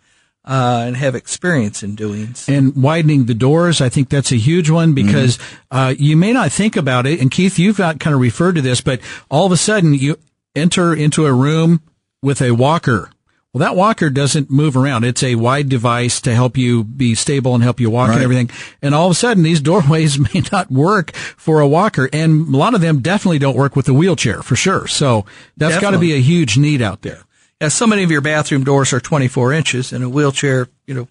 uh, 0.45 0.83
and 0.85 0.97
have 0.97 1.15
experience 1.15 1.83
in 1.83 1.95
doing. 1.95 2.35
So- 2.35 2.53
and 2.53 2.75
widening 2.75 3.25
the 3.25 3.33
doors. 3.33 3.81
I 3.81 3.89
think 3.89 4.09
that's 4.09 4.31
a 4.31 4.35
huge 4.37 4.69
one 4.69 4.93
because 4.93 5.39
uh, 5.71 5.93
you 5.97 6.17
may 6.17 6.33
not 6.33 6.51
think 6.51 6.75
about 6.75 7.05
it. 7.05 7.21
And 7.21 7.31
Keith, 7.31 7.57
you've 7.57 7.77
got 7.77 7.99
kind 7.99 8.13
of 8.13 8.19
referred 8.19 8.55
to 8.55 8.61
this, 8.61 8.81
but 8.81 8.99
all 9.31 9.45
of 9.45 9.51
a 9.51 9.57
sudden 9.57 9.93
you 9.93 10.17
enter 10.55 10.93
into 10.93 11.25
a 11.25 11.33
room 11.33 11.81
with 12.21 12.41
a 12.41 12.51
walker. 12.51 13.09
Well, 13.53 13.59
that 13.59 13.75
walker 13.75 14.09
doesn't 14.09 14.49
move 14.49 14.75
around. 14.75 15.03
It's 15.03 15.21
a 15.21 15.35
wide 15.35 15.69
device 15.69 16.19
to 16.21 16.33
help 16.33 16.57
you 16.57 16.83
be 16.83 17.13
stable 17.13 17.53
and 17.53 17.63
help 17.63 17.79
you 17.79 17.89
walk 17.91 18.09
and 18.09 18.23
everything. 18.23 18.49
And 18.81 18.95
all 18.95 19.05
of 19.05 19.11
a 19.11 19.15
sudden, 19.15 19.43
these 19.43 19.61
doorways 19.69 20.17
may 20.17 20.41
not 20.51 20.71
work 20.71 21.13
for 21.13 21.59
a 21.59 21.67
walker, 21.67 22.09
and 22.11 22.53
a 22.53 22.57
lot 22.57 22.73
of 22.73 22.81
them 22.81 22.99
definitely 23.01 23.37
don't 23.39 23.55
work 23.55 23.75
with 23.75 23.87
a 23.87 23.93
wheelchair 23.93 24.41
for 24.41 24.55
sure. 24.55 24.87
So 24.87 25.25
that's 25.55 25.75
got 25.81 25.91
to 25.91 25.99
be 25.99 26.13
a 26.15 26.19
huge 26.19 26.57
need 26.57 26.81
out 26.81 27.03
there. 27.03 27.21
Yeah, 27.63 27.69
so 27.69 27.87
many 27.87 28.03
of 28.03 28.11
your 28.11 28.19
bathroom 28.19 28.65
doors 28.65 28.91
are 28.91 28.99
24 28.99 29.53
inches, 29.53 29.93
and 29.93 30.03
a 30.03 30.09
wheelchair, 30.09 30.67
you 30.85 30.93
know, 30.93 31.07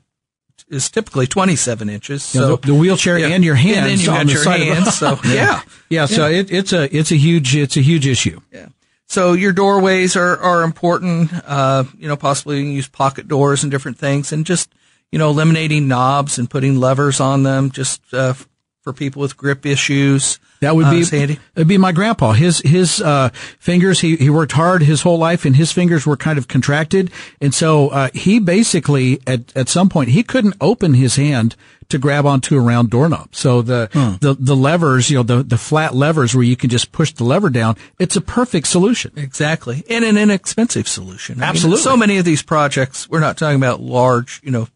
is 0.69 0.91
typically 0.91 1.27
27 1.27 1.89
inches. 1.89 2.35
You 2.35 2.41
know, 2.43 2.47
So 2.49 2.57
the, 2.57 2.67
the 2.69 2.75
wheelchair 2.75 3.19
yeah. 3.19 3.29
and 3.29 3.43
your 3.43 3.55
hands 3.55 3.77
and 3.79 3.87
then 3.87 3.99
you 4.01 4.11
on 4.11 4.27
the 4.27 4.33
your 4.35 4.43
side 4.43 4.61
of 4.61 4.67
the- 4.67 4.75
hands. 4.75 4.99
so 4.99 5.19
yeah, 5.25 5.63
Yeah, 5.89 6.05
so 6.05 6.27
it, 6.29 6.51
it's 6.53 6.75
a 6.75 6.95
it's 6.95 7.11
a 7.11 7.17
huge 7.17 7.57
it's 7.57 7.79
a 7.79 7.81
huge 7.81 8.07
issue. 8.07 8.39
yeah. 8.53 8.67
So 9.07 9.33
your 9.33 9.53
doorways 9.53 10.15
are 10.15 10.37
are 10.39 10.63
important. 10.63 11.31
Uh, 11.47 11.85
you 11.99 12.07
know, 12.07 12.17
possibly 12.17 12.59
you 12.59 12.65
can 12.65 12.73
use 12.73 12.89
pocket 12.89 13.29
doors 13.29 13.63
and 13.63 13.71
different 13.71 13.97
things, 13.99 14.31
and 14.31 14.45
just 14.45 14.75
you 15.11 15.19
know, 15.19 15.31
eliminating 15.31 15.89
knobs 15.89 16.39
and 16.39 16.51
putting 16.51 16.79
levers 16.79 17.19
on 17.19 17.45
them, 17.45 17.71
just 17.71 18.03
uh, 18.13 18.35
for 18.83 18.93
people 18.93 19.23
with 19.23 19.37
grip 19.37 19.65
issues. 19.65 20.39
That 20.61 20.77
would 20.77 20.87
uh, 20.87 20.91
be 20.91 21.01
is 21.01 21.11
handy. 21.11 21.39
It'd 21.55 21.69
be 21.69 21.79
my 21.79 21.93
grandpa. 21.93 22.33
His 22.33 22.61
his 22.61 23.01
uh, 23.01 23.31
fingers. 23.59 24.01
He 24.01 24.17
he 24.17 24.31
worked 24.31 24.53
hard 24.53 24.83
his 24.83 25.03
whole 25.03 25.19
life, 25.19 25.45
and 25.45 25.57
his 25.57 25.73
fingers 25.73 26.07
were 26.07 26.17
kind 26.17 26.39
of 26.39 26.49
contracted, 26.49 27.11
and 27.41 27.55
so 27.55 27.89
uh, 27.89 28.11
he 28.13 28.39
basically 28.39 29.21
at 29.27 29.57
at 29.57 29.69
some 29.69 29.89
point 29.89 30.11
he 30.11 30.23
couldn't 30.23 30.55
open 30.61 30.95
his 30.95 31.17
hand 31.17 31.57
to 31.89 31.99
grab 31.99 32.27
onto 32.27 32.57
a 32.57 32.61
round 32.61 32.91
doorknob. 32.91 33.35
So 33.35 33.63
the 33.63 33.89
the 34.21 34.35
the 34.39 34.57
levers, 34.57 35.11
you 35.11 35.17
know, 35.19 35.23
the 35.23 35.43
the 35.43 35.59
flat 35.59 35.95
levers 35.95 36.35
where 36.35 36.45
you 36.45 36.57
can 36.57 36.71
just 36.71 36.91
push 36.93 37.13
the 37.13 37.25
lever 37.25 37.51
down. 37.51 37.77
It's 37.99 38.17
a 38.17 38.21
perfect 38.21 38.67
solution. 38.67 39.13
Exactly. 39.17 39.85
And 39.89 40.05
an 40.05 40.17
inexpensive 40.17 40.89
solution. 40.89 41.39
I 41.39 41.47
mean, 41.47 41.51
Absolutely. 41.51 41.83
so 41.83 41.97
many 41.97 42.19
of 42.19 42.25
these 42.25 42.43
projects, 42.43 43.09
we're 43.09 43.21
not 43.21 43.37
talking 43.37 43.57
about 43.57 43.81
large, 43.81 44.41
you 44.43 44.51
know, 44.51 44.69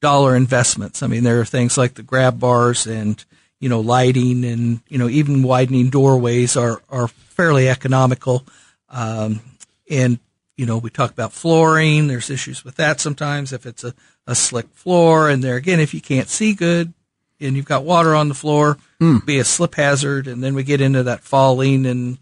dollar 0.00 0.36
investments. 0.36 1.02
I 1.02 1.06
mean, 1.06 1.24
there 1.24 1.40
are 1.40 1.44
things 1.44 1.78
like 1.78 1.94
the 1.94 2.02
grab 2.02 2.38
bars 2.38 2.86
and, 2.86 3.24
you 3.60 3.68
know, 3.68 3.80
lighting 3.80 4.44
and, 4.44 4.80
you 4.88 4.98
know, 4.98 5.08
even 5.08 5.42
widening 5.42 5.90
doorways 5.90 6.56
are, 6.56 6.80
are 6.88 7.08
fairly 7.08 7.68
economical. 7.68 8.44
Um, 8.88 9.40
and, 9.90 10.18
you 10.56 10.66
know, 10.66 10.78
we 10.78 10.90
talk 10.90 11.10
about 11.10 11.32
flooring. 11.32 12.08
There's 12.08 12.30
issues 12.30 12.64
with 12.64 12.76
that 12.76 13.00
sometimes 13.00 13.52
if 13.52 13.66
it's 13.66 13.84
a, 13.84 13.94
a 14.26 14.34
slick 14.34 14.68
floor. 14.74 15.28
And 15.28 15.42
there 15.42 15.56
again, 15.56 15.80
if 15.80 15.94
you 15.94 16.00
can't 16.00 16.28
see 16.28 16.54
good 16.54 16.92
and 17.40 17.56
you've 17.56 17.64
got 17.64 17.84
water 17.84 18.14
on 18.14 18.28
the 18.28 18.34
floor, 18.34 18.78
be 19.26 19.38
a 19.38 19.44
slip 19.44 19.74
hazard. 19.74 20.26
And 20.26 20.42
then 20.42 20.54
we 20.54 20.62
get 20.62 20.80
into 20.80 21.02
that 21.04 21.20
falling 21.20 21.86
and 21.86 22.18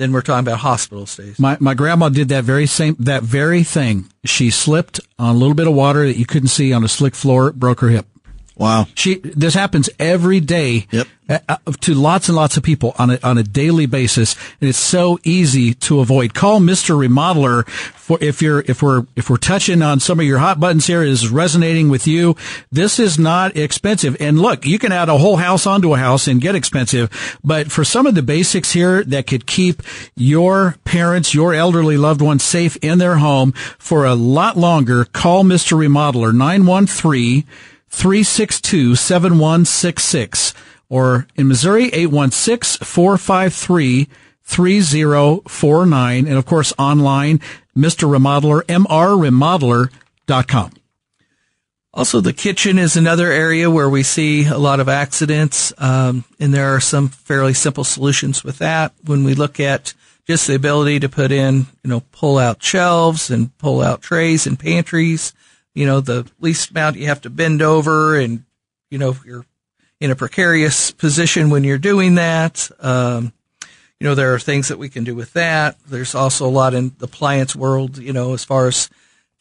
then 0.00 0.12
we're 0.12 0.22
talking 0.22 0.46
about 0.46 0.60
hospital 0.60 1.04
stays. 1.04 1.38
My 1.38 1.58
my 1.60 1.74
grandma 1.74 2.08
did 2.08 2.30
that 2.30 2.42
very 2.42 2.66
same 2.66 2.96
that 3.00 3.22
very 3.22 3.62
thing. 3.62 4.10
She 4.24 4.50
slipped 4.50 4.98
on 5.18 5.36
a 5.36 5.38
little 5.38 5.54
bit 5.54 5.66
of 5.66 5.74
water 5.74 6.06
that 6.06 6.16
you 6.16 6.24
couldn't 6.24 6.48
see 6.48 6.72
on 6.72 6.82
a 6.82 6.88
slick 6.88 7.14
floor, 7.14 7.52
broke 7.52 7.80
her 7.80 7.88
hip. 7.88 8.06
Wow. 8.60 8.86
She, 8.94 9.14
this 9.14 9.54
happens 9.54 9.88
every 9.98 10.38
day 10.38 10.86
Yep. 10.90 11.06
uh, 11.30 11.38
uh, 11.48 11.56
to 11.80 11.94
lots 11.94 12.28
and 12.28 12.36
lots 12.36 12.58
of 12.58 12.62
people 12.62 12.94
on 12.98 13.08
a, 13.08 13.18
on 13.22 13.38
a 13.38 13.42
daily 13.42 13.86
basis. 13.86 14.36
And 14.60 14.68
it's 14.68 14.76
so 14.78 15.18
easy 15.24 15.72
to 15.74 16.00
avoid. 16.00 16.34
Call 16.34 16.60
Mr. 16.60 16.94
Remodeler 16.94 17.66
for 17.66 18.18
if 18.20 18.42
you're, 18.42 18.60
if 18.66 18.82
we're, 18.82 19.06
if 19.16 19.30
we're 19.30 19.38
touching 19.38 19.80
on 19.80 19.98
some 19.98 20.20
of 20.20 20.26
your 20.26 20.40
hot 20.40 20.60
buttons 20.60 20.86
here 20.86 21.02
is 21.02 21.30
resonating 21.30 21.88
with 21.88 22.06
you. 22.06 22.36
This 22.70 22.98
is 22.98 23.18
not 23.18 23.56
expensive. 23.56 24.14
And 24.20 24.38
look, 24.38 24.66
you 24.66 24.78
can 24.78 24.92
add 24.92 25.08
a 25.08 25.16
whole 25.16 25.36
house 25.36 25.66
onto 25.66 25.94
a 25.94 25.96
house 25.96 26.28
and 26.28 26.38
get 26.38 26.54
expensive. 26.54 27.38
But 27.42 27.72
for 27.72 27.82
some 27.82 28.04
of 28.04 28.14
the 28.14 28.22
basics 28.22 28.72
here 28.72 29.02
that 29.04 29.26
could 29.26 29.46
keep 29.46 29.82
your 30.16 30.76
parents, 30.84 31.34
your 31.34 31.54
elderly 31.54 31.96
loved 31.96 32.20
ones 32.20 32.42
safe 32.42 32.76
in 32.82 32.98
their 32.98 33.16
home 33.16 33.52
for 33.78 34.04
a 34.04 34.14
lot 34.14 34.58
longer, 34.58 35.06
call 35.06 35.44
Mr. 35.44 35.78
Remodeler 35.78 36.34
913 36.34 37.44
362 37.90 38.94
7166 38.94 40.54
or 40.88 41.26
in 41.36 41.48
Missouri 41.48 41.92
816 41.92 42.84
453 42.84 44.08
3049 44.42 46.26
and 46.26 46.36
of 46.36 46.46
course 46.46 46.72
online 46.78 47.40
Mr. 47.76 48.08
Remodeler 48.08 48.62
mrremodeler.com. 48.62 50.72
Also, 51.92 52.20
the 52.20 52.32
kitchen 52.32 52.78
is 52.78 52.96
another 52.96 53.32
area 53.32 53.68
where 53.68 53.90
we 53.90 54.04
see 54.04 54.46
a 54.46 54.58
lot 54.58 54.78
of 54.78 54.88
accidents, 54.88 55.72
um, 55.78 56.22
and 56.38 56.54
there 56.54 56.72
are 56.72 56.80
some 56.80 57.08
fairly 57.08 57.52
simple 57.52 57.82
solutions 57.82 58.44
with 58.44 58.58
that. 58.58 58.92
When 59.04 59.24
we 59.24 59.34
look 59.34 59.58
at 59.58 59.92
just 60.24 60.46
the 60.46 60.54
ability 60.54 61.00
to 61.00 61.08
put 61.08 61.32
in, 61.32 61.66
you 61.82 61.90
know, 61.90 62.04
pull 62.12 62.38
out 62.38 62.62
shelves 62.62 63.28
and 63.28 63.56
pull 63.58 63.82
out 63.82 64.02
trays 64.02 64.46
and 64.46 64.56
pantries, 64.56 65.34
you 65.74 65.86
know, 65.86 66.00
the 66.00 66.30
least 66.40 66.70
amount 66.70 66.96
you 66.96 67.06
have 67.06 67.20
to 67.22 67.30
bend 67.30 67.62
over, 67.62 68.16
and 68.16 68.44
you 68.90 68.98
know, 68.98 69.10
if 69.10 69.24
you're 69.24 69.44
in 70.00 70.10
a 70.10 70.16
precarious 70.16 70.90
position 70.90 71.50
when 71.50 71.62
you're 71.64 71.78
doing 71.78 72.14
that. 72.16 72.70
Um, 72.80 73.32
you 74.00 74.08
know, 74.08 74.14
there 74.14 74.32
are 74.32 74.38
things 74.38 74.68
that 74.68 74.78
we 74.78 74.88
can 74.88 75.04
do 75.04 75.14
with 75.14 75.34
that. 75.34 75.76
There's 75.86 76.14
also 76.14 76.46
a 76.46 76.48
lot 76.48 76.72
in 76.72 76.92
the 76.98 77.04
appliance 77.04 77.54
world, 77.54 77.98
you 77.98 78.14
know, 78.14 78.32
as 78.32 78.44
far 78.44 78.66
as 78.66 78.88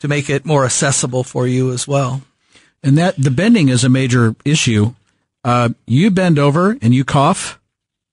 to 0.01 0.09
make 0.09 0.29
it 0.29 0.45
more 0.45 0.65
accessible 0.65 1.23
for 1.23 1.47
you 1.47 1.71
as 1.71 1.87
well. 1.87 2.21
And 2.83 2.97
that 2.97 3.15
the 3.17 3.31
bending 3.31 3.69
is 3.69 3.85
a 3.85 3.89
major 3.89 4.35
issue. 4.43 4.93
Uh, 5.45 5.69
you 5.87 6.11
bend 6.11 6.37
over 6.37 6.77
and 6.81 6.93
you 6.93 7.05
cough, 7.05 7.57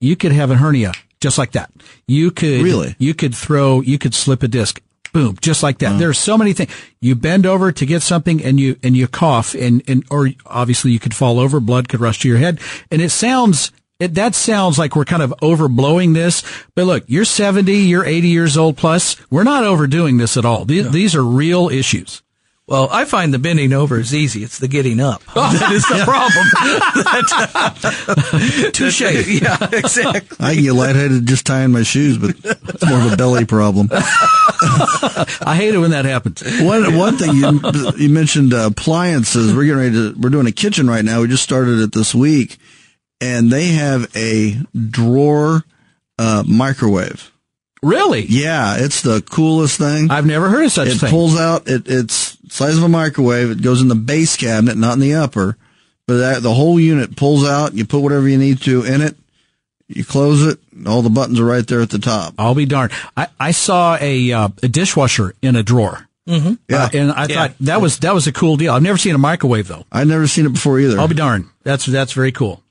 you 0.01 0.15
could 0.15 0.33
have 0.33 0.53
a 0.53 0.57
hernia 0.57 0.93
just 1.21 1.39
like 1.39 1.53
that. 1.53 1.71
You 2.07 2.31
could 2.31 2.63
Really? 2.63 2.95
you 2.99 3.15
could 3.15 3.35
throw 3.35 3.81
you 3.81 3.99
could 3.99 4.15
slip 4.15 4.43
a 4.45 4.49
disc. 4.49 4.81
Boom, 5.17 5.35
just 5.41 5.63
like 5.63 5.79
that. 5.79 5.93
Mm. 5.93 5.99
There's 5.99 6.19
so 6.19 6.37
many 6.37 6.53
things. 6.53 6.71
You 7.01 7.15
bend 7.15 7.47
over 7.47 7.73
to 7.73 7.87
get 7.87 8.03
something 8.03 8.45
and 8.45 8.61
you 8.61 8.77
and 8.83 8.95
you 8.95 9.09
cough 9.09 9.55
and 9.55 9.83
and 9.89 10.05
or 10.11 10.29
obviously 10.45 10.91
you 10.91 10.99
could 10.99 11.15
fall 11.15 11.41
over, 11.41 11.59
blood 11.59 11.89
could 11.89 12.01
rush 12.01 12.19
to 12.21 12.29
your 12.29 12.37
head. 12.37 12.61
And 12.91 13.01
it 13.01 13.09
sounds 13.09 13.73
it, 13.99 14.15
that 14.17 14.35
sounds 14.35 14.79
like 14.79 14.95
we're 14.95 15.07
kind 15.07 15.23
of 15.23 15.33
overblowing 15.41 16.13
this, 16.13 16.43
but 16.75 16.85
look, 16.85 17.05
you're 17.07 17.25
70, 17.25 17.73
you're 17.73 18.05
80 18.05 18.29
years 18.29 18.59
old 18.59 18.77
plus. 18.77 19.17
We're 19.31 19.43
not 19.43 19.65
overdoing 19.65 20.19
this 20.19 20.37
at 20.37 20.45
all. 20.45 20.67
These, 20.67 20.91
these 20.91 21.15
are 21.15 21.25
real 21.25 21.71
issues. 21.71 22.23
Well, 22.69 22.89
I 22.91 23.05
find 23.05 23.33
the 23.33 23.39
bending 23.39 23.73
over 23.73 24.01
is 24.01 24.13
easy. 24.13 24.43
It's 24.43 24.59
the 24.59 24.67
getting 24.67 24.99
up. 24.99 25.23
that 25.35 25.71
is 25.71 25.87
the 25.87 26.03
problem. 26.05 26.47
Touche. 28.73 29.01
yeah, 29.01 29.57
exactly. 29.73 30.37
I 30.45 30.55
can 30.55 30.65
get 30.65 30.73
lightheaded 30.73 31.27
just 31.27 31.47
tying 31.47 31.71
my 31.71 31.85
shoes, 31.85 32.19
but 32.19 32.31
it's 32.43 32.85
more 32.85 32.99
of 32.99 33.13
a 33.13 33.17
belly 33.17 33.45
problem. 33.45 33.89
I 33.93 35.55
hate 35.57 35.75
it 35.75 35.79
when 35.79 35.93
that 35.93 36.07
happens. 36.07 36.43
One 36.61 36.97
one 36.97 37.17
thing 37.17 37.37
you 37.37 37.61
you 37.97 38.09
mentioned 38.09 38.53
uh, 38.53 38.67
appliances. 38.73 39.55
We're 39.55 39.67
getting 39.67 39.79
ready 39.79 39.93
to. 39.93 40.15
We're 40.19 40.31
doing 40.31 40.49
a 40.49 40.53
kitchen 40.53 40.89
right 40.89 41.05
now. 41.05 41.21
We 41.21 41.29
just 41.29 41.45
started 41.45 41.79
it 41.79 41.93
this 41.93 42.17
week, 42.17 42.57
and 43.21 43.49
they 43.49 43.67
have 43.69 44.11
a 44.17 44.57
drawer 44.91 45.63
uh, 46.19 46.43
microwave. 46.47 47.31
Really? 47.83 48.25
Yeah, 48.27 48.77
it's 48.79 49.03
the 49.03 49.21
coolest 49.23 49.79
thing. 49.79 50.11
I've 50.11 50.27
never 50.27 50.49
heard 50.49 50.65
of 50.65 50.73
such 50.73 50.89
it 50.89 50.99
thing. 50.99 51.11
pulls 51.11 51.39
out. 51.39 51.69
It, 51.69 51.83
it's 51.87 52.36
size 52.49 52.77
of 52.77 52.83
a 52.85 52.89
microwave. 52.89 53.51
It 53.51 53.63
goes 53.63 53.81
in 53.83 53.89
the 53.89 53.95
base 53.95 54.37
cabinet, 54.37 54.77
not 54.77 54.95
in 54.95 55.01
the 55.01 55.15
upper. 55.15 55.57
But 56.07 56.19
that, 56.19 56.43
the 56.43 56.55
whole 56.55 56.79
unit 56.79 57.17
pulls 57.17 57.45
out. 57.47 57.75
You 57.75 57.85
put 57.85 58.01
whatever 58.01 58.29
you 58.29 58.39
need 58.39 58.61
to 58.63 58.85
in 58.85 59.01
it. 59.01 59.17
You 59.89 60.05
close 60.05 60.43
it. 60.47 60.59
All 60.87 61.03
the 61.03 61.11
buttons 61.11 61.39
are 61.41 61.45
right 61.45 61.67
there 61.67 61.81
at 61.81 61.91
the 61.91 61.99
top. 61.99 62.35
I'll 62.39 62.55
be 62.55 62.67
darned. 62.67 62.93
I, 63.17 63.29
I 63.41 63.51
saw 63.53 63.97
a 64.01 64.33
uh, 64.33 64.49
a 64.63 64.69
dishwasher 64.69 65.35
in 65.43 65.57
a 65.57 65.63
drawer. 65.63 66.09
Mm-hmm. 66.29 66.55
Yeah. 66.69 66.89
and 66.93 67.13
I 67.13 67.27
Yeah. 67.27 67.35
thought 67.49 67.55
that 67.61 67.81
was 67.81 67.99
that 68.01 68.15
was 68.15 68.27
a 68.27 68.33
cool 68.33 68.57
deal. 68.57 68.73
I've 68.73 68.83
never 68.83 68.99
seen 68.99 69.15
a 69.15 69.19
microwave 69.19 69.69
though. 69.69 69.85
I've 69.93 70.09
never 70.09 70.27
seen 70.27 70.45
it 70.47 70.53
before 70.53 70.79
either. 70.81 70.99
I'll 70.99 71.07
be 71.09 71.15
darned. 71.15 71.47
That's 71.63 71.87
that's 71.87 72.13
very 72.13 72.33
cool. 72.33 72.63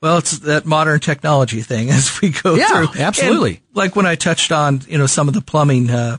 Well, 0.00 0.18
it's 0.18 0.38
that 0.40 0.64
modern 0.66 1.00
technology 1.00 1.60
thing 1.60 1.90
as 1.90 2.20
we 2.20 2.30
go 2.30 2.54
Yeah, 2.54 2.86
through. 2.86 3.00
absolutely. 3.02 3.56
And 3.68 3.76
like 3.76 3.94
when 3.94 4.06
I 4.06 4.14
touched 4.14 4.52
on, 4.52 4.80
you 4.88 4.98
know, 4.98 5.06
some 5.06 5.28
of 5.28 5.34
the 5.34 5.42
plumbing 5.42 5.90
uh, 5.90 6.16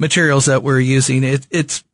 materials 0.00 0.46
that 0.46 0.62
we're 0.62 0.80
using, 0.80 1.24
it, 1.24 1.46
it's 1.50 1.84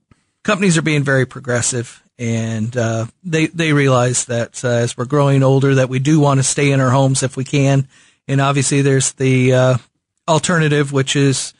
companies 0.42 0.78
are 0.78 0.82
being 0.82 1.04
very 1.04 1.26
progressive, 1.26 2.02
and 2.18 2.76
uh, 2.76 3.06
they 3.24 3.46
they 3.46 3.72
realize 3.72 4.26
that 4.26 4.64
uh, 4.64 4.68
as 4.68 4.96
we're 4.96 5.04
growing 5.04 5.42
older, 5.42 5.76
that 5.76 5.88
we 5.88 5.98
do 5.98 6.20
want 6.20 6.38
to 6.38 6.44
stay 6.44 6.70
in 6.72 6.80
our 6.80 6.90
homes 6.90 7.22
if 7.22 7.36
we 7.36 7.44
can. 7.44 7.88
And 8.26 8.40
obviously, 8.40 8.82
there's 8.82 9.12
the 9.12 9.54
uh, 9.54 9.78
alternative, 10.26 10.92
which 10.92 11.16
is 11.16 11.54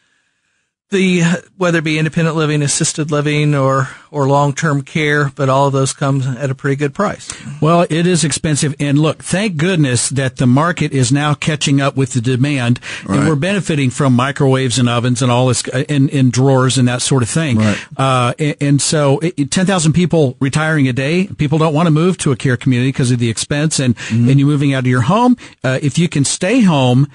the 0.90 1.22
whether 1.56 1.78
it 1.78 1.84
be 1.84 1.98
independent 1.98 2.36
living, 2.36 2.62
assisted 2.62 3.10
living, 3.10 3.54
or 3.54 3.88
or 4.10 4.26
long 4.26 4.54
term 4.54 4.82
care, 4.82 5.30
but 5.34 5.48
all 5.48 5.66
of 5.66 5.72
those 5.72 5.92
come 5.92 6.22
at 6.22 6.50
a 6.50 6.54
pretty 6.54 6.76
good 6.76 6.94
price. 6.94 7.30
Well, 7.60 7.86
it 7.90 8.06
is 8.06 8.24
expensive, 8.24 8.74
and 8.80 8.98
look, 8.98 9.22
thank 9.22 9.56
goodness 9.56 10.08
that 10.10 10.36
the 10.36 10.46
market 10.46 10.92
is 10.92 11.12
now 11.12 11.34
catching 11.34 11.80
up 11.80 11.96
with 11.96 12.14
the 12.14 12.20
demand, 12.20 12.80
and 13.08 13.28
we're 13.28 13.36
benefiting 13.36 13.90
from 13.90 14.14
microwaves 14.14 14.78
and 14.78 14.88
ovens 14.88 15.20
and 15.20 15.30
all 15.30 15.48
this, 15.48 15.66
uh, 15.68 15.84
in, 15.88 16.08
in 16.08 16.30
drawers 16.30 16.78
and 16.78 16.88
that 16.88 17.02
sort 17.02 17.22
of 17.22 17.28
thing. 17.28 17.58
Right. 17.58 17.86
Uh, 17.96 18.34
and, 18.38 18.56
and 18.60 18.82
so, 18.82 19.18
ten 19.50 19.66
thousand 19.66 19.92
people 19.92 20.36
retiring 20.40 20.88
a 20.88 20.92
day. 20.92 21.26
People 21.26 21.58
don't 21.58 21.74
want 21.74 21.86
to 21.86 21.90
move 21.90 22.16
to 22.18 22.32
a 22.32 22.36
care 22.36 22.56
community 22.56 22.90
because 22.90 23.10
of 23.10 23.18
the 23.18 23.28
expense, 23.28 23.78
and 23.78 23.94
and 24.10 24.38
you 24.38 24.46
moving 24.46 24.72
out 24.72 24.80
of 24.80 24.86
your 24.86 25.02
home. 25.02 25.36
Uh, 25.62 25.78
if 25.82 25.98
you 25.98 26.08
can 26.08 26.24
stay 26.24 26.62
home. 26.62 27.08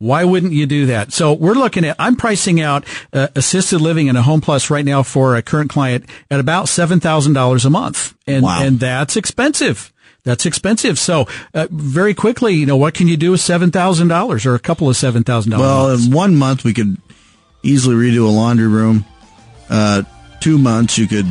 Why 0.00 0.24
wouldn't 0.24 0.54
you 0.54 0.64
do 0.64 0.86
that? 0.86 1.12
So 1.12 1.34
we're 1.34 1.52
looking 1.54 1.84
at, 1.84 1.94
I'm 1.98 2.16
pricing 2.16 2.58
out 2.60 2.86
uh, 3.12 3.28
assisted 3.36 3.82
living 3.82 4.06
in 4.06 4.16
a 4.16 4.22
home 4.22 4.40
plus 4.40 4.70
right 4.70 4.84
now 4.84 5.02
for 5.02 5.36
a 5.36 5.42
current 5.42 5.68
client 5.68 6.06
at 6.30 6.40
about 6.40 6.66
$7,000 6.66 7.64
a 7.66 7.70
month. 7.70 8.14
And, 8.26 8.42
Wow. 8.42 8.62
and 8.62 8.80
that's 8.80 9.14
expensive. 9.16 9.92
That's 10.24 10.46
expensive. 10.46 10.98
So, 10.98 11.28
uh, 11.52 11.66
very 11.70 12.14
quickly, 12.14 12.54
you 12.54 12.64
know, 12.64 12.78
what 12.78 12.94
can 12.94 13.08
you 13.08 13.18
do 13.18 13.32
with 13.32 13.40
$7,000 13.42 14.46
or 14.46 14.54
a 14.54 14.58
couple 14.58 14.88
of 14.88 14.96
$7,000? 14.96 15.58
Well, 15.58 15.88
months? 15.88 16.06
in 16.06 16.12
one 16.12 16.34
month 16.36 16.64
we 16.64 16.72
could 16.72 16.96
easily 17.62 17.94
redo 17.94 18.26
a 18.26 18.30
laundry 18.30 18.68
room. 18.68 19.04
Uh, 19.68 20.02
two 20.40 20.56
months 20.56 20.96
you 20.96 21.08
could 21.08 21.26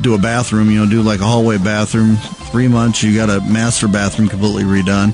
do 0.00 0.14
a 0.14 0.18
bathroom. 0.18 0.70
You 0.70 0.84
know, 0.84 0.90
do 0.90 1.02
like 1.02 1.20
a 1.20 1.24
hallway 1.24 1.58
bathroom. 1.58 2.16
Three 2.50 2.68
months 2.68 3.02
you 3.02 3.14
got 3.14 3.28
a 3.28 3.40
master 3.42 3.88
bathroom 3.88 4.28
completely 4.28 4.64
redone. 4.64 5.12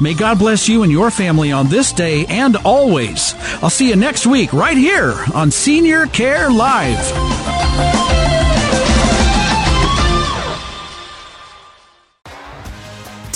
May 0.01 0.13
God 0.13 0.39
bless 0.39 0.67
you 0.67 0.83
and 0.83 0.91
your 0.91 1.11
family 1.11 1.51
on 1.51 1.67
this 1.67 1.91
day 1.91 2.25
and 2.27 2.55
always. 2.57 3.35
I'll 3.61 3.69
see 3.69 3.89
you 3.89 3.95
next 3.95 4.25
week 4.25 4.53
right 4.53 4.77
here 4.77 5.13
on 5.35 5.51
Senior 5.51 6.07
Care 6.07 6.49
Live. 6.49 7.58